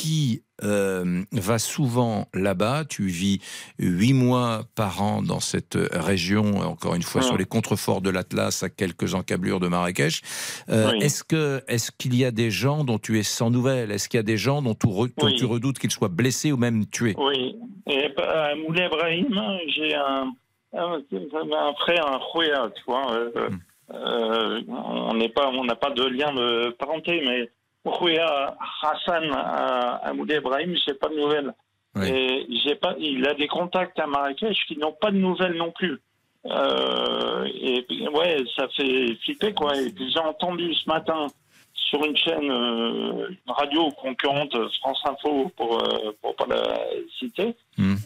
[0.00, 3.40] qui euh, vas souvent là-bas, tu vis
[3.78, 8.62] huit mois par an dans cette région, encore une fois sur les contreforts de l'Atlas,
[8.62, 10.22] à quelques encablures de Marrakech.
[10.68, 10.98] Euh, Oui.
[11.04, 13.90] Est-ce que, est-ce qu'il y a des gens dont tu es sans nouvelles?
[13.90, 15.36] Est-ce qu'il y a des gens dont tu, re- dont Oui.
[15.36, 17.14] tu redoutes qu'ils soient blessés ou même tués?
[17.18, 17.56] Oui.
[17.88, 19.28] Et à Moulay Ibrahim,
[19.74, 20.32] j'ai un,
[20.76, 23.12] un, un frère, un Khouya, tu vois.
[23.12, 23.50] euh,
[23.92, 27.50] euh, on n'est pas, on n'a pas de lien de parenté, mais
[27.84, 31.54] Khouya Hassan à, à Moulay Ibrahim, j'ai pas de nouvelles.
[32.02, 35.72] Et j'ai pas, il a des contacts à Marrakech qui n'ont pas de nouvelles non
[35.72, 35.98] plus.
[36.46, 39.76] Euh, et puis, ouais, ça fait flipper quoi.
[39.76, 41.26] Et puis j'ai entendu ce matin
[41.74, 46.78] sur une chaîne, euh, une radio concurrente, France Info, pour euh, pour pas la
[47.18, 47.56] citer,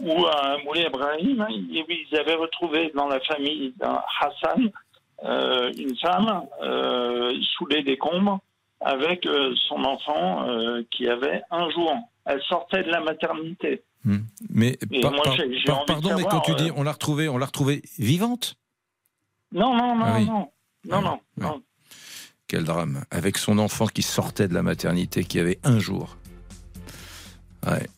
[0.01, 4.71] où à Moulay Ibrahim, hein, ils avaient retrouvé dans la famille d'un Hassan
[5.25, 8.41] euh, une femme euh, sous les décombres
[8.85, 11.93] avec euh, son enfant euh, qui avait un jour.
[12.27, 13.83] Elle sortait de la maternité.
[14.51, 15.23] Mais Et par- moi,
[15.67, 18.55] par- pardon, mais quand tu dis euh, on l'a retrouvée, on l'a retrouvée vivante?
[19.53, 20.27] Non, non, non, Ah oui.
[20.27, 20.51] non,
[20.87, 21.63] non, non, non.
[22.47, 23.05] Quel drame.
[23.11, 26.17] Avec son enfant qui sortait de la maternité, qui avait un jour.
[27.67, 27.89] Ouais.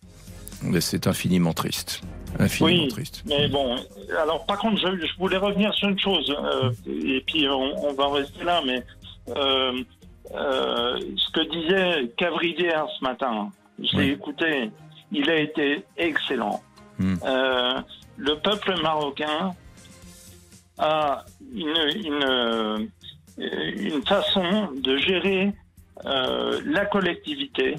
[0.62, 2.01] Mais C'est infiniment triste.
[2.39, 3.22] Infiniment Oui, triste.
[3.26, 3.76] mais bon.
[4.20, 7.95] Alors, par contre, je, je voulais revenir sur une chose, euh, et puis on, on
[7.95, 8.84] va rester là, mais
[9.37, 9.82] euh,
[10.35, 14.70] euh, ce que disait Cavrivière ce matin, je l'ai écouté,
[15.12, 16.62] il a été excellent.
[17.01, 17.81] Euh,
[18.16, 19.53] le peuple marocain
[20.79, 21.24] a
[21.55, 22.79] une, une, euh,
[23.39, 25.53] une façon de gérer
[26.05, 27.77] euh, la collectivité,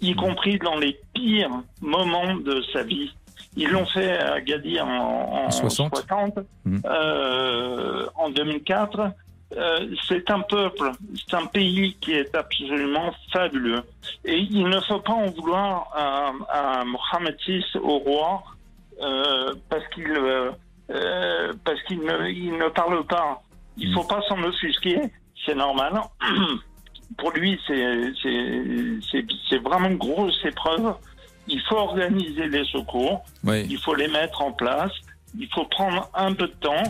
[0.00, 3.12] y compris dans les pires moments de sa vie.
[3.56, 5.94] Ils l'ont fait à Gadir en, en 60.
[5.94, 6.38] 60,
[6.84, 9.12] euh, en 2004.
[9.56, 13.82] Euh, c'est un peuple, c'est un pays qui est absolument fabuleux.
[14.24, 18.42] Et il ne faut pas en vouloir à, à Mohamed VI, au roi,
[19.00, 23.42] euh, parce qu'il euh, parce qu'il ne, il ne parle pas.
[23.78, 25.00] Il faut pas s'en offusquer,
[25.44, 26.00] c'est normal.
[27.18, 30.94] Pour lui, c'est c'est- c'est c'est vraiment une grosse épreuve.
[31.48, 33.64] Il faut organiser les secours, Oui.
[33.70, 34.92] il faut les mettre en place,
[35.38, 36.82] il faut prendre un peu de temps.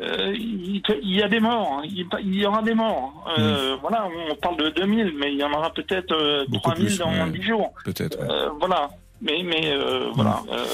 [0.00, 1.82] Euh, il, il y a des morts, hein.
[1.84, 3.24] il, il y aura des morts.
[3.38, 6.86] Euh, Voilà, on parle de 2000, mais il y en aura peut-être euh, Beaucoup 3000
[6.86, 7.30] plus, dans ouais.
[7.30, 7.72] 10 jours.
[7.84, 8.18] Peut-être.
[8.20, 8.30] ouais.
[8.30, 8.90] Euh, voilà.
[9.20, 10.42] Mais, mais euh, voilà.
[10.52, 10.64] euh,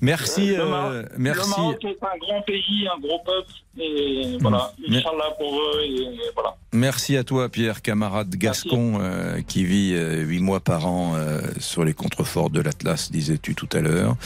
[0.00, 1.50] Merci, le euh, Maroc- merci.
[1.50, 3.52] Le Maroc est un grand pays, un gros peuple.
[3.80, 4.94] Et voilà, Mm.
[4.96, 5.80] Inch'Allah pour eux.
[5.84, 6.56] Et voilà.
[6.72, 11.14] Merci à toi, Pierre, camarade gascon, euh, qui vit huit mois par an
[11.60, 14.16] sur les contreforts de l'Atlas, disais-tu tout à l'heure.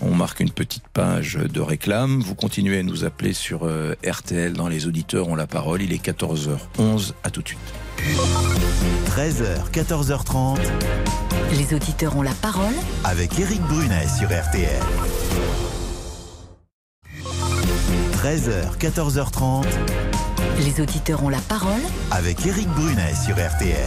[0.00, 2.20] On marque une petite page de réclame.
[2.20, 3.68] Vous continuez à nous appeler sur
[4.06, 5.82] RTL dans les auditeurs ont la parole.
[5.82, 7.12] Il est 14h11.
[7.24, 7.58] À tout de suite.
[7.98, 10.58] 13h, 14h30.
[11.52, 12.74] Les auditeurs ont la parole
[13.04, 14.80] Avec Eric Brunet sur RTL.
[18.12, 19.64] 13h, 14h30.
[20.64, 21.80] Les auditeurs ont la parole
[22.10, 23.86] avec Éric Brunet sur RTL.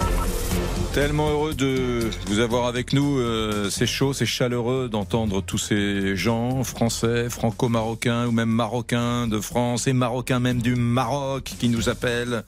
[0.94, 3.20] Tellement heureux de vous avoir avec nous.
[3.20, 9.40] Euh, c'est chaud, c'est chaleureux d'entendre tous ces gens français, franco-marocains ou même marocains de
[9.40, 12.44] France et marocains même du Maroc qui nous appellent.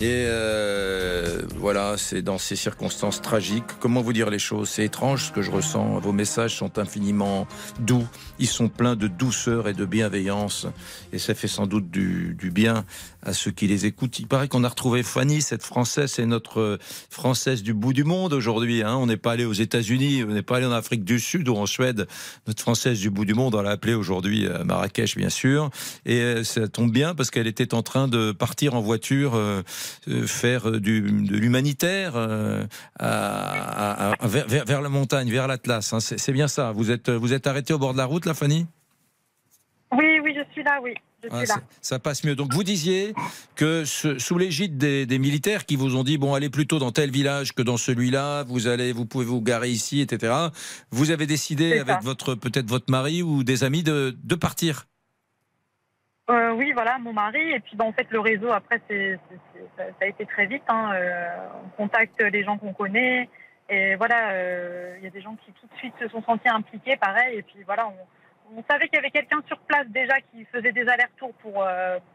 [0.00, 3.64] Et euh, voilà, c'est dans ces circonstances tragiques.
[3.80, 4.70] Comment vous dire les choses?
[4.70, 5.98] C'est étrange ce que je ressens.
[5.98, 7.46] Vos messages sont infiniment
[7.80, 8.06] doux.
[8.38, 10.66] Ils sont pleins de douceur et de bienveillance.
[11.12, 12.86] Et ça fait sans doute du, du bien
[13.22, 14.18] à ceux qui les écoutent.
[14.18, 16.78] Il paraît qu'on a retrouvé Fanny, cette Française, c'est notre
[17.10, 18.82] Française du bout du monde aujourd'hui.
[18.82, 18.96] Hein.
[18.96, 21.56] On n'est pas allé aux États-Unis, on n'est pas allé en Afrique du Sud ou
[21.56, 22.06] en Suède.
[22.46, 25.68] Notre Française du bout du monde, on l'a appelée aujourd'hui à Marrakech, bien sûr.
[26.06, 29.50] Et euh, ça tombe bien parce qu'elle était en train de partir en voiture, euh,
[29.50, 29.62] euh,
[30.26, 32.64] faire du, de l'humanitaire euh,
[32.98, 35.92] à, à, vers, vers, vers, la montagne, vers l'Atlas.
[35.92, 36.00] Hein.
[36.00, 36.72] C'est bien ça.
[36.72, 38.66] Vous êtes, vous êtes arrêté au bord de la route, là, Fanny?
[39.92, 40.94] Oui, oui, je suis là, oui.
[41.30, 42.34] Ah, ça, ça, passe mieux.
[42.34, 43.12] Donc vous disiez
[43.54, 46.92] que ce, sous l'égide des, des, militaires qui vous ont dit bon allez plutôt dans
[46.92, 50.32] tel village que dans celui-là, vous allez, vous pouvez vous garer ici, etc.
[50.90, 54.86] Vous avez décidé avec votre peut-être votre mari ou des amis de, de partir.
[56.30, 57.40] Euh, oui, voilà, mon mari.
[57.52, 59.18] Et puis, en fait, le réseau, après, c'est,
[59.76, 60.62] ça, ça, a été très vite.
[60.68, 60.92] Hein.
[60.94, 61.28] Euh,
[61.64, 63.28] on contacte les gens qu'on connaît.
[63.68, 66.48] Et voilà, euh, il y a des gens qui tout de suite se sont sentis
[66.48, 67.38] impliqués, pareil.
[67.38, 70.72] Et puis, voilà, on, on savait qu'il y avait quelqu'un sur place déjà qui faisait
[70.72, 71.64] des allers-retours pour,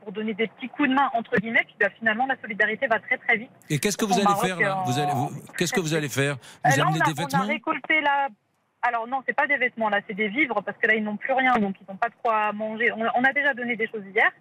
[0.01, 1.63] pour donner des petits coups de main, entre guillemets.
[1.65, 3.51] Puis, ben, finalement, la solidarité va très, très vite.
[3.69, 4.83] Et qu'est-ce que vous allez Maroc, faire, là?
[4.85, 6.35] Vous allez, vous, Qu'est-ce que vous allez faire?
[6.63, 8.27] Vous là, amenez on a, des vêtements On a récolté la.
[8.87, 11.17] Alors non, c'est pas des vêtements là, c'est des vivres parce que là ils n'ont
[11.17, 12.91] plus rien, donc ils n'ont pas de quoi manger.
[12.91, 14.31] On a, déjà donné des choses hier,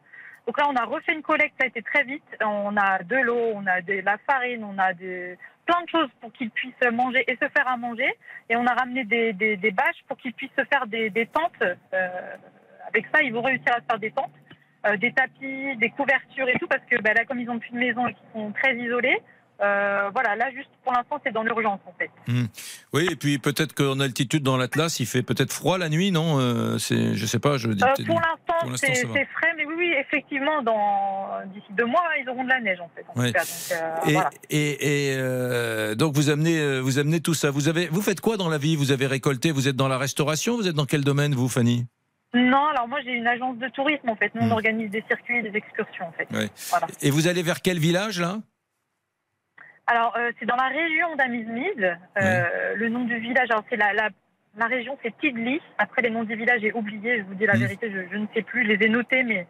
[0.47, 2.25] donc là on a refait une collecte, ça a été très vite.
[2.43, 5.35] On a de l'eau, on a de la farine, on a de,
[5.65, 8.13] plein de choses pour qu'ils puissent manger et se faire à manger.
[8.51, 11.63] Et on a ramené des, bâches pour qu'ils puissent se faire des, des tentes.
[11.63, 12.37] Euh,
[12.89, 14.31] avec ça, ils vont réussir à se faire des tentes,
[14.87, 17.71] euh, des tapis, des couvertures et tout, parce que bah, là comme ils n'ont plus
[17.71, 19.21] de maison et qu'ils sont très isolés.
[19.61, 22.11] Euh, voilà, là juste pour l'instant c'est dans l'urgence en fait.
[22.27, 22.47] Mmh.
[22.93, 26.41] Oui, et puis peut-être qu'en altitude dans l'Atlas, il fait peut-être froid la nuit, non
[26.41, 27.85] euh, C'est, je sais pas, je dis.
[27.85, 32.29] Euh, pour l'instant, c'est, c'est frais, mais oui, oui, effectivement, dans d'ici deux mois, ils
[32.29, 33.05] auront de la neige en fait.
[33.15, 33.33] En ouais.
[33.33, 34.31] cas, donc, et, voilà.
[34.51, 35.13] et,
[35.93, 37.53] et donc vous amenez, vous amenez tout ça.
[37.53, 38.75] Vous avez, vous faites quoi dans la vie?
[38.75, 41.87] Vous avez récolté Vous êtes dans la restauration Vous êtes dans quel domaine vous, Fanny?
[42.35, 44.35] Non, alors moi j'ai une agence de tourisme en fait.
[44.35, 46.27] Nous on organise des circuits, des excursions en fait.
[46.71, 46.89] Voilà.
[47.01, 48.39] Et vous allez vers quel village là?
[49.87, 51.97] Alors euh, c'est dans la région d'Amizmiz.
[52.20, 52.74] Euh.
[52.76, 54.09] Le nom du village, alors c'est la, la,
[54.57, 55.61] la, région c'est Tidli.
[55.78, 57.61] Après les noms du village j'ai oublié, je vous dis la mmh.
[57.61, 58.64] vérité, je, je, ne sais plus.
[58.64, 59.47] Je les ai notés mais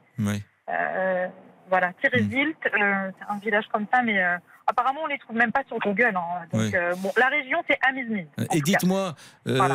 [0.68, 1.28] euh,
[1.68, 3.12] voilà, Tirezilt, mmh.
[3.18, 6.14] c'est un village comme ça mais euh, apparemment on les trouve même pas sur Google.
[6.16, 6.46] Hein.
[6.52, 8.26] Donc bon, la région c'est Amizmiz.
[8.52, 9.14] Et dites-moi.
[9.46, 9.74] Voilà.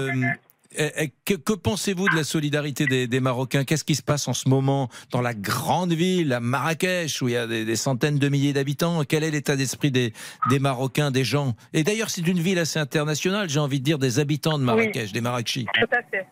[0.72, 3.64] Que, que pensez-vous de la solidarité des, des Marocains?
[3.64, 7.34] Qu'est-ce qui se passe en ce moment dans la grande ville, à Marrakech, où il
[7.34, 9.04] y a des, des centaines de milliers d'habitants?
[9.04, 10.14] Quel est l'état d'esprit des,
[10.50, 11.56] des, Marocains, des gens?
[11.74, 15.08] Et d'ailleurs, c'est une ville assez internationale, j'ai envie de dire, des habitants de Marrakech,
[15.08, 15.12] oui.
[15.12, 15.66] des Marrakechis.
[15.74, 16.28] Tout à fait.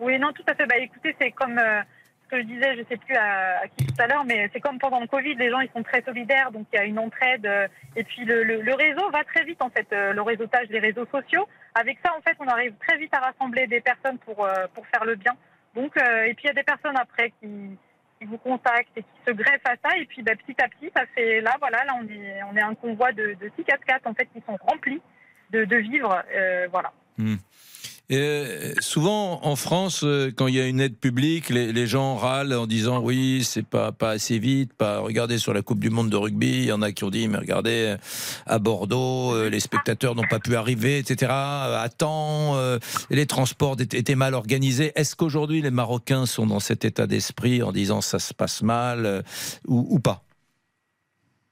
[0.00, 0.66] Oui, non, tout à fait.
[0.66, 1.80] Bah, écoutez, c'est comme euh,
[2.26, 4.60] ce que je disais, je ne sais plus à, qui tout à l'heure, mais c'est
[4.60, 6.98] comme pendant le Covid, les gens ils sont très solidaires, donc il y a une
[6.98, 7.46] entraide.
[7.46, 11.06] Euh, et puis le, réseau va très vite, en fait, euh, le réseautage des réseaux
[11.06, 11.46] sociaux.
[11.74, 14.86] Avec ça, en fait, on arrive très vite à rassembler des personnes pour, euh, pour
[14.88, 15.32] faire le bien.
[15.74, 17.48] Donc, et puis il y a des personnes après qui,
[18.18, 19.96] qui, vous contactent et qui se greffent à ça.
[19.98, 22.62] Et puis bah, petit à petit, ça fait là, voilà, là on est, on est
[22.62, 25.02] un convoi de, de 6 4 4 en fait qui sont remplis
[25.50, 26.22] de, de vivres,
[26.70, 26.92] voilà.
[27.18, 27.36] Mmh.
[28.08, 32.14] Et souvent en France, euh, quand il y a une aide publique, les, les gens
[32.14, 34.72] râlent en disant oui, c'est pas pas assez vite.
[34.74, 37.10] Pas regardez sur la Coupe du Monde de rugby, il y en a qui ont
[37.10, 37.96] dit mais regardez
[38.46, 41.32] à Bordeaux, euh, les spectateurs n'ont pas pu arriver, etc.
[41.32, 42.78] À temps, euh,
[43.10, 44.92] les transports étaient mal organisés.
[44.94, 49.06] Est-ce qu'aujourd'hui les Marocains sont dans cet état d'esprit en disant ça se passe mal
[49.06, 49.22] euh,
[49.66, 50.22] ou, ou, pas?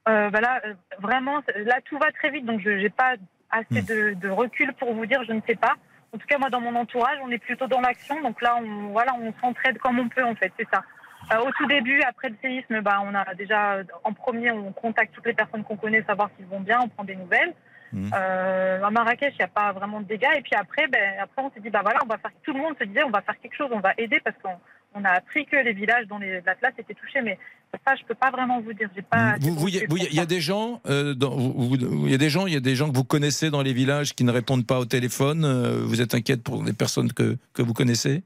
[0.08, 0.60] Euh, bah là,
[1.00, 3.14] vraiment, là tout va très vite, donc je n'ai pas
[3.50, 5.76] assez de, de recul pour vous dire, je ne sais pas.
[6.14, 8.20] En tout cas, moi, dans mon entourage, on est plutôt dans l'action.
[8.22, 10.52] Donc là, on, voilà, on s'entraide comme on peut, en fait.
[10.58, 10.84] C'est ça.
[11.32, 15.12] Euh, au tout début, après le séisme, bah, on a déjà, en premier, on contacte
[15.14, 17.54] toutes les personnes qu'on connaît, savoir s'ils vont bien, on prend des nouvelles.
[17.92, 18.10] Mmh.
[18.14, 20.36] Euh, à Marrakech, il n'y a pas vraiment de dégâts.
[20.36, 22.32] Et puis après, ben, après on s'est dit, bah voilà, on va faire.
[22.42, 24.58] Tout le monde se disait, on va faire quelque chose, on va aider parce qu'on
[24.94, 27.38] on a appris que les villages dont les, la place étaient touchés, mais
[27.86, 28.88] ça, je peux pas vraiment vous dire.
[28.94, 29.36] J'ai pas.
[29.40, 32.56] Vous, vous, il y a des gens, euh, il y a des gens, il y
[32.56, 35.44] a des gens que vous connaissez dans les villages qui ne répondent pas au téléphone.
[35.44, 38.22] Euh, vous êtes inquiète pour les personnes que que vous connaissez?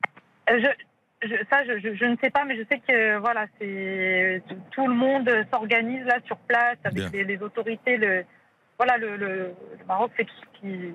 [0.50, 4.42] Euh, je, je, ça, je, je, ne sais pas, mais je sais que voilà, c'est
[4.70, 7.96] tout le monde s'organise là sur place avec les, les, autorités.
[7.96, 8.24] Le,
[8.78, 10.94] voilà, le, le, le Maroc fait tout ce qui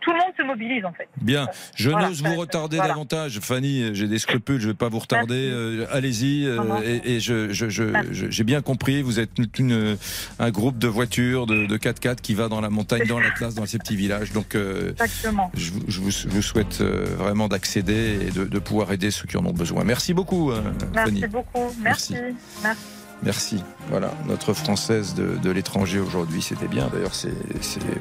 [0.00, 1.08] tout le monde se mobilise en fait.
[1.20, 2.92] Bien, je Voilà, n'ose vous retarder voilà.
[2.92, 3.92] davantage, Fanny.
[3.92, 5.34] J'ai des scrupules, je ne vais pas vous retarder.
[5.50, 6.46] Euh, Allez-y.
[6.46, 9.02] euh, et et je, je- je- je- j'ai bien compris.
[9.02, 9.96] Vous êtes une,
[10.38, 13.66] un groupe de voitures, de, de 4x4 qui va dans la montagne, dans l'Atlas, dans
[13.66, 14.30] ces petits villages.
[14.32, 15.50] Donc, euh, Exactement.
[15.54, 19.82] je, vous- souhaite vraiment d'accéder et de, de pouvoir aider ceux qui en ont besoin.
[19.82, 20.62] Merci beaucoup, euh,
[20.94, 21.20] Fanny.
[21.22, 21.74] Merci beaucoup.
[21.82, 22.12] Merci.
[22.12, 22.36] Merci.
[22.62, 22.95] Merci.
[23.90, 26.88] Voilà, notre française de, de l'étranger aujourd'hui, c'était bien.
[26.92, 27.32] D'ailleurs, c'est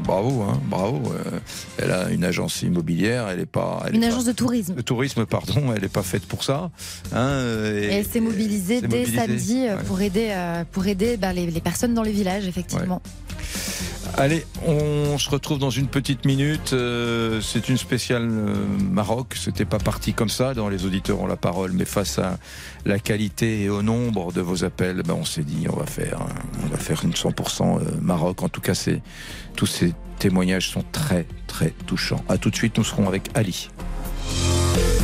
[0.04, 1.02] bravo, hein, bravo.
[1.14, 1.40] Euh,
[1.78, 3.84] elle a une agence immobilière, elle est pas.
[3.88, 4.76] elle Une est agence pas- de tourisme.
[4.76, 6.70] de tourisme, pardon, elle n'est pas faite pour ça.
[7.14, 9.84] hein, Et elle s'est mobilisée dès mobilisée, samedi euh, ouais.
[9.84, 13.02] pour aider, euh, pour aider bah, les, les personnes dans les villages, effectivement.
[14.18, 16.72] Allez, on se retrouve dans une petite minute.
[16.72, 18.56] Euh, c'est une spéciale euh,
[18.90, 19.36] Maroc.
[19.36, 20.54] C'était pas parti comme ça.
[20.54, 22.38] Dans les auditeurs ont la parole, mais face à
[22.86, 26.22] la qualité et au nombre de vos appels, ben, on s'est dit on va faire,
[26.22, 28.42] hein, on va faire une 100% euh, Maroc.
[28.42, 29.02] En tout cas, c'est
[29.58, 32.24] tous ces témoignages sont très très touchants.
[32.30, 33.70] À tout de suite, nous serons avec Ali.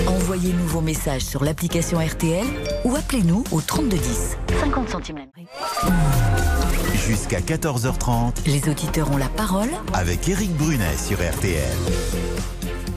[0.08, 2.46] Envoyez-nous vos messages sur l'application RTL
[2.86, 4.38] ou appelez-nous au 3210.
[4.62, 6.61] 50 centimes la.
[7.12, 11.60] Jusqu'à 14h30 Les auditeurs ont la parole avec Eric Brunet sur RTL.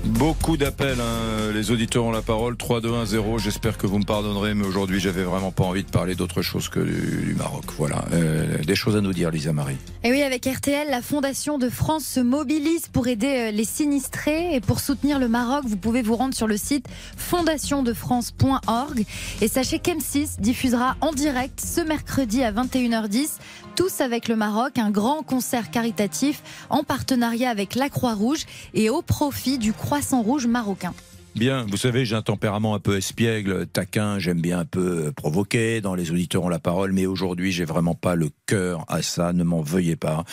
[0.04, 1.50] Beaucoup d'appels, hein.
[1.52, 2.56] les auditeurs ont la parole.
[2.56, 3.38] 3, 2, 1, 0.
[3.38, 6.68] J'espère que vous me pardonnerez, mais aujourd'hui, j'avais vraiment pas envie de parler d'autre chose
[6.68, 7.64] que du, du Maroc.
[7.78, 9.76] Voilà, Euh, des choses à nous dire, Lisa Marie.
[10.04, 14.54] Et oui, avec RTL, la Fondation de France se mobilise pour aider euh, les sinistrés
[14.54, 16.86] et pour soutenir le Maroc, vous pouvez vous rendre sur le site
[17.16, 19.04] fondationdefrance.org
[19.40, 23.38] et sachez qu'M6 diffusera en direct ce mercredi à 21h10
[23.74, 29.02] tous avec le Maroc, un grand concert caritatif en partenariat avec la Croix-Rouge et au
[29.02, 30.94] profit du Croissant Rouge marocain.
[31.34, 35.80] Bien, vous savez, j'ai un tempérament un peu espiègle, taquin, j'aime bien un peu provoquer,
[35.80, 39.32] dans les auditeurs ont la parole, mais aujourd'hui, j'ai vraiment pas le cœur à ça,
[39.32, 40.24] ne m'en veuillez pas.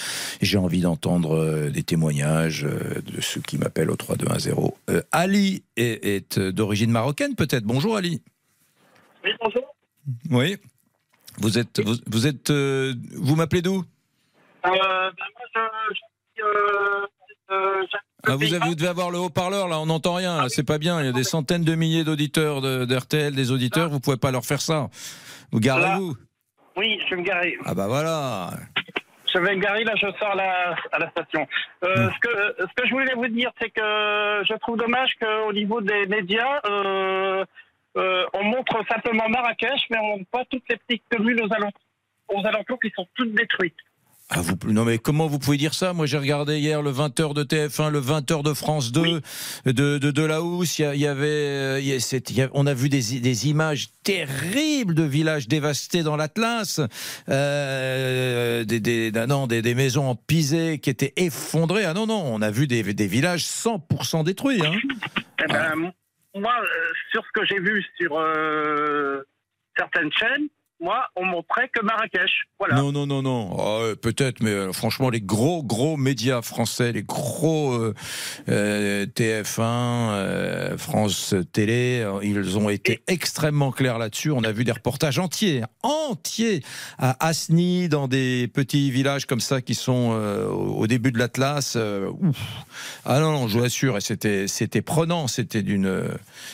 [0.44, 4.54] J'ai envie d'entendre euh, des témoignages euh, de ceux qui m'appellent au 3210.
[4.92, 7.64] Euh, Ali est, est, euh, d'origine marocaine, peut-être.
[7.64, 8.22] Bonjour, Ali.
[9.24, 9.64] Oui, bonjour.
[10.30, 10.58] Oui.
[11.42, 13.84] Vous êtes, vous, vous êtes, euh, vous m'appelez d'où?
[14.64, 15.10] Ah,
[18.36, 21.00] vous, avez- vous devez avoir le haut-parleur là, on n'entend rien, c'est pas bien.
[21.02, 24.32] Il y a des centaines de milliers d'auditeurs de, d'RTL, des auditeurs, vous pouvez pas
[24.32, 24.90] leur faire ça.
[25.52, 26.16] Vous garez-vous?
[26.78, 27.58] Oui, je vais me garer.
[27.66, 28.52] Ah bah voilà.
[29.34, 31.48] Je vais me garer, là, je sors la, à la station.
[31.84, 35.54] Euh, ce, que, ce que je voulais vous dire, c'est que je trouve dommage qu'au
[35.54, 37.44] niveau des médias, euh,
[37.98, 41.82] euh, on montre simplement Marrakech, mais on montre pas toutes les petites communes aux alentours,
[42.30, 43.76] aux alentours qui sont toutes détruites.
[44.34, 45.92] Ah, vous, non mais comment vous pouvez dire ça?
[45.92, 49.20] Moi j'ai regardé hier le 20h de TF1, le 20h de France 2,
[49.66, 52.50] de, de, de la Housse, il y, avait, il y a- c'est- il y a-
[52.54, 56.80] on a vu des, des images terribles de villages dévastés dans l'Atlas,
[57.28, 61.84] euh, des, des, ah non, des, des maisons en pisé qui étaient effondrées.
[61.84, 64.62] Ah non, non, on a vu des, des villages 100% détruits.
[64.66, 64.74] Hein.
[65.44, 65.92] Eh ben,
[66.36, 69.24] moi, euh, sur ce que j'ai vu sur euh,
[69.78, 70.48] certaines chaînes,
[70.82, 72.32] moi, on montrait que Marrakech.
[72.60, 72.76] Voilà.
[72.76, 73.56] Non, non, non, non.
[73.60, 77.94] Ah, Peut-être, mais euh, franchement, les gros, gros médias français, les gros euh,
[78.50, 84.32] euh, TF1, euh, France Télé, ils ont été extrêmement clairs là-dessus.
[84.32, 86.64] On a vu des reportages entiers, entiers,
[86.98, 90.12] à Asni, dans des petits villages comme ça qui sont
[90.52, 91.78] au début de l'Atlas.
[93.06, 96.04] Ah non, non, je vous assure, c'était, c'était prenant, c'était d'une,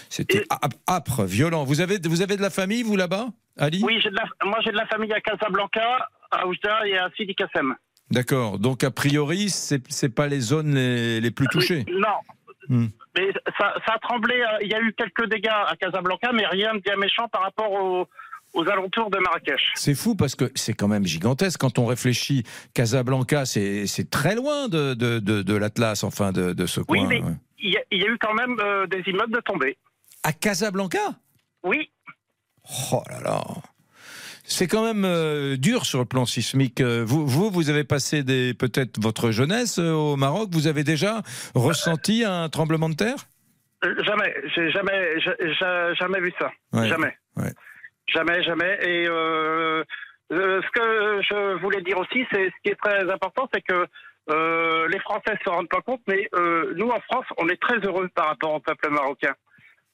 [0.10, 1.64] c'était âp- âpre, violent.
[1.64, 4.60] Vous avez, vous avez de la famille, vous là-bas, Ali Oui, j'ai de la, moi
[4.64, 7.76] j'ai de la famille à Casablanca, à Oujda et à Sidi Kassem.
[8.12, 8.60] D'accord.
[8.60, 11.86] Donc a priori, c'est c'est pas les zones les, les plus touchées.
[11.92, 12.08] Non,
[12.70, 12.88] Hmm.
[13.18, 14.36] mais ça, ça a tremblé.
[14.36, 17.42] euh, Il y a eu quelques dégâts à Casablanca, mais rien de bien méchant par
[17.44, 18.08] rapport aux,
[18.54, 19.72] aux alentours de Marrakech.
[19.76, 22.44] C'est fou parce que c'est quand même gigantesque quand on réfléchit.
[22.74, 27.08] Casablanca, c'est très loin de, de, de, de l'Atlas, enfin de, de ce Oui, coin.
[27.08, 27.32] mais ouais.
[27.60, 29.78] y, a- il y a eu quand même euh, des immeubles de tombés.
[30.24, 31.00] À Casablanca?
[31.64, 31.90] Oui.
[32.92, 33.44] Oh là là.
[34.50, 36.80] C'est quand même euh, dur sur le plan sismique.
[36.80, 40.50] Euh, Vous, vous, vous avez passé peut-être votre jeunesse euh, au Maroc.
[40.54, 41.22] Vous avez déjà
[41.54, 43.18] ressenti un tremblement de terre?
[43.84, 45.20] Jamais, j'ai jamais,
[46.00, 46.50] jamais vu ça.
[46.72, 46.88] Ouais.
[46.88, 47.16] Jamais.
[47.36, 47.52] Ouais.
[48.08, 48.80] Jamais, jamais.
[48.82, 49.84] Et euh,
[50.32, 53.86] ce que je voulais dire aussi, c'est ce qui est très important, c'est que
[54.90, 56.30] les Français ne se rendent pas compte, mais
[56.76, 59.34] nous en France, on est très heureux par rapport au peuple marocain.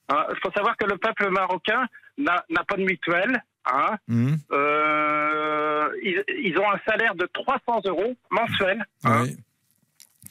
[0.09, 1.86] Hein, Il faut savoir que le peuple marocain
[2.18, 3.43] n'a pas de mutuelle.
[3.66, 4.36] Hein, Hmm.
[4.51, 8.84] Euh, ils, ils ont un salaire de 300 euros mensuel.
[9.05, 9.26] hein.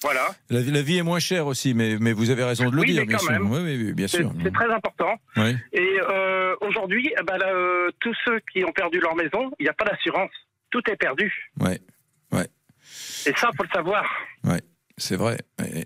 [0.03, 0.29] Voilà.
[0.51, 2.81] La, vie- la vie est moins chère aussi, mais, mais vous avez raison de le
[2.83, 3.39] Oui, dire, bien sûr.
[3.41, 4.33] Oui, bien C'est sûr.
[4.43, 5.15] c'est très important.
[5.73, 9.69] Et euh, aujourd'hui, eh ben, euh, tous ceux qui ont perdu leur maison, il n'y
[9.69, 10.31] a pas d'assurance.
[10.71, 11.33] Tout est perdu.
[11.61, 11.79] Ouais.
[12.33, 12.49] Ouais.
[13.27, 14.05] Et ça, faut le savoir.
[14.45, 14.61] Ouais.
[15.03, 15.39] C'est vrai.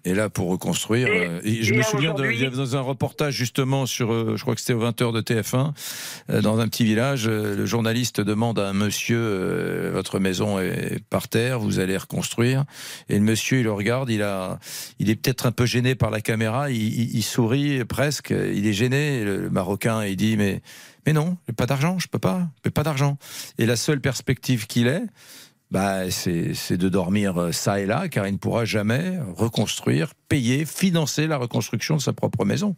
[0.04, 3.32] Et, là, pour reconstruire, euh, je me souviens, de, il y avait dans un reportage
[3.32, 5.72] justement sur, euh, je crois que c'était au 20h de TF1,
[6.28, 11.28] euh, dans un petit village, le journaliste demande à un monsieur, votre maison est par
[11.28, 12.66] terre, vous allez reconstruire.
[13.08, 14.58] Et le monsieur, il le regarde, il a,
[14.98, 19.24] il est peut-être un peu gêné par la caméra, il, sourit presque, il est gêné.
[19.24, 20.60] Le, Marocain, il dit, mais,
[21.06, 23.16] mais non, pas d'argent, je peux pas, pas d'argent.
[23.56, 25.04] Et la seule perspective qu'il ait,
[25.70, 30.64] bah, c'est de dormir euh, ça et là, car il ne pourra jamais reconstruire, payer,
[30.64, 32.76] financer la reconstruction de sa propre maison.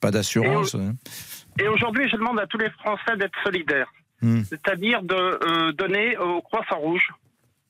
[0.00, 0.74] Pas d'assurance.
[0.74, 1.70] Et, hein.
[1.72, 4.42] aujourd'hui, je demande à tous les Français d'être solidaires, hmm.
[4.42, 7.08] c'est-à-dire de euh, donner au Croissant Rouge.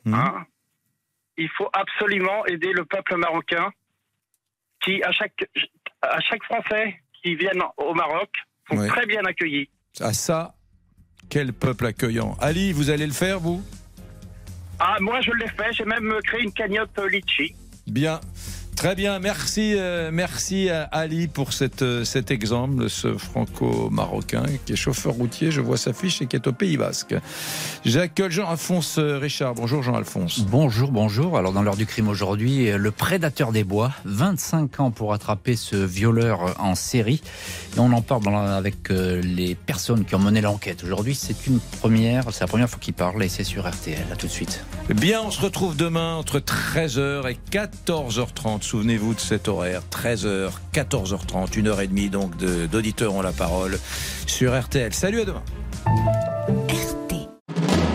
[0.05, 0.15] Hmm.
[0.15, 0.47] Hein.
[1.37, 3.71] il faut absolument aider le peuple marocain,
[4.83, 5.49] qui à chaque
[6.03, 8.31] à chaque Français qui viennent au Maroc
[8.69, 9.69] sont très bien accueillis.
[10.01, 10.55] À ça,
[11.29, 12.37] quel peuple accueillant.
[12.41, 13.63] Ali, vous allez le faire, vous?
[14.79, 15.73] Ah, moi, je l'ai fait.
[15.73, 17.55] J'ai même créé une cagnotte litchi.
[17.87, 18.21] Bien.
[18.77, 24.75] Très bien, merci, euh, merci à Ali pour cette, euh, cet exemple, ce franco-marocain qui
[24.75, 27.15] est chauffeur routier, je vois sa fiche et qui est au Pays Basque.
[27.87, 29.55] J'accueille Jean-Alphonse euh, Richard.
[29.55, 30.41] Bonjour Jean-Alphonse.
[30.41, 31.39] Bonjour, bonjour.
[31.39, 35.77] Alors dans l'heure du crime aujourd'hui, le prédateur des bois, 25 ans pour attraper ce
[35.77, 37.23] violeur en série.
[37.77, 40.85] Et on en parle avec les personnes qui ont mené l'enquête.
[40.85, 44.05] Aujourd'hui, c'est une première, c'est la première fois qu'il parle et c'est sur RTL.
[44.13, 44.65] À tout de suite.
[44.95, 51.53] Bien, on se retrouve demain entre 13h et 14h30 Souvenez-vous de cet horaire, 13h, 14h30,
[51.53, 53.79] 1h30 donc d'auditeurs ont la parole
[54.27, 54.93] sur RTL.
[54.93, 55.43] Salut à demain.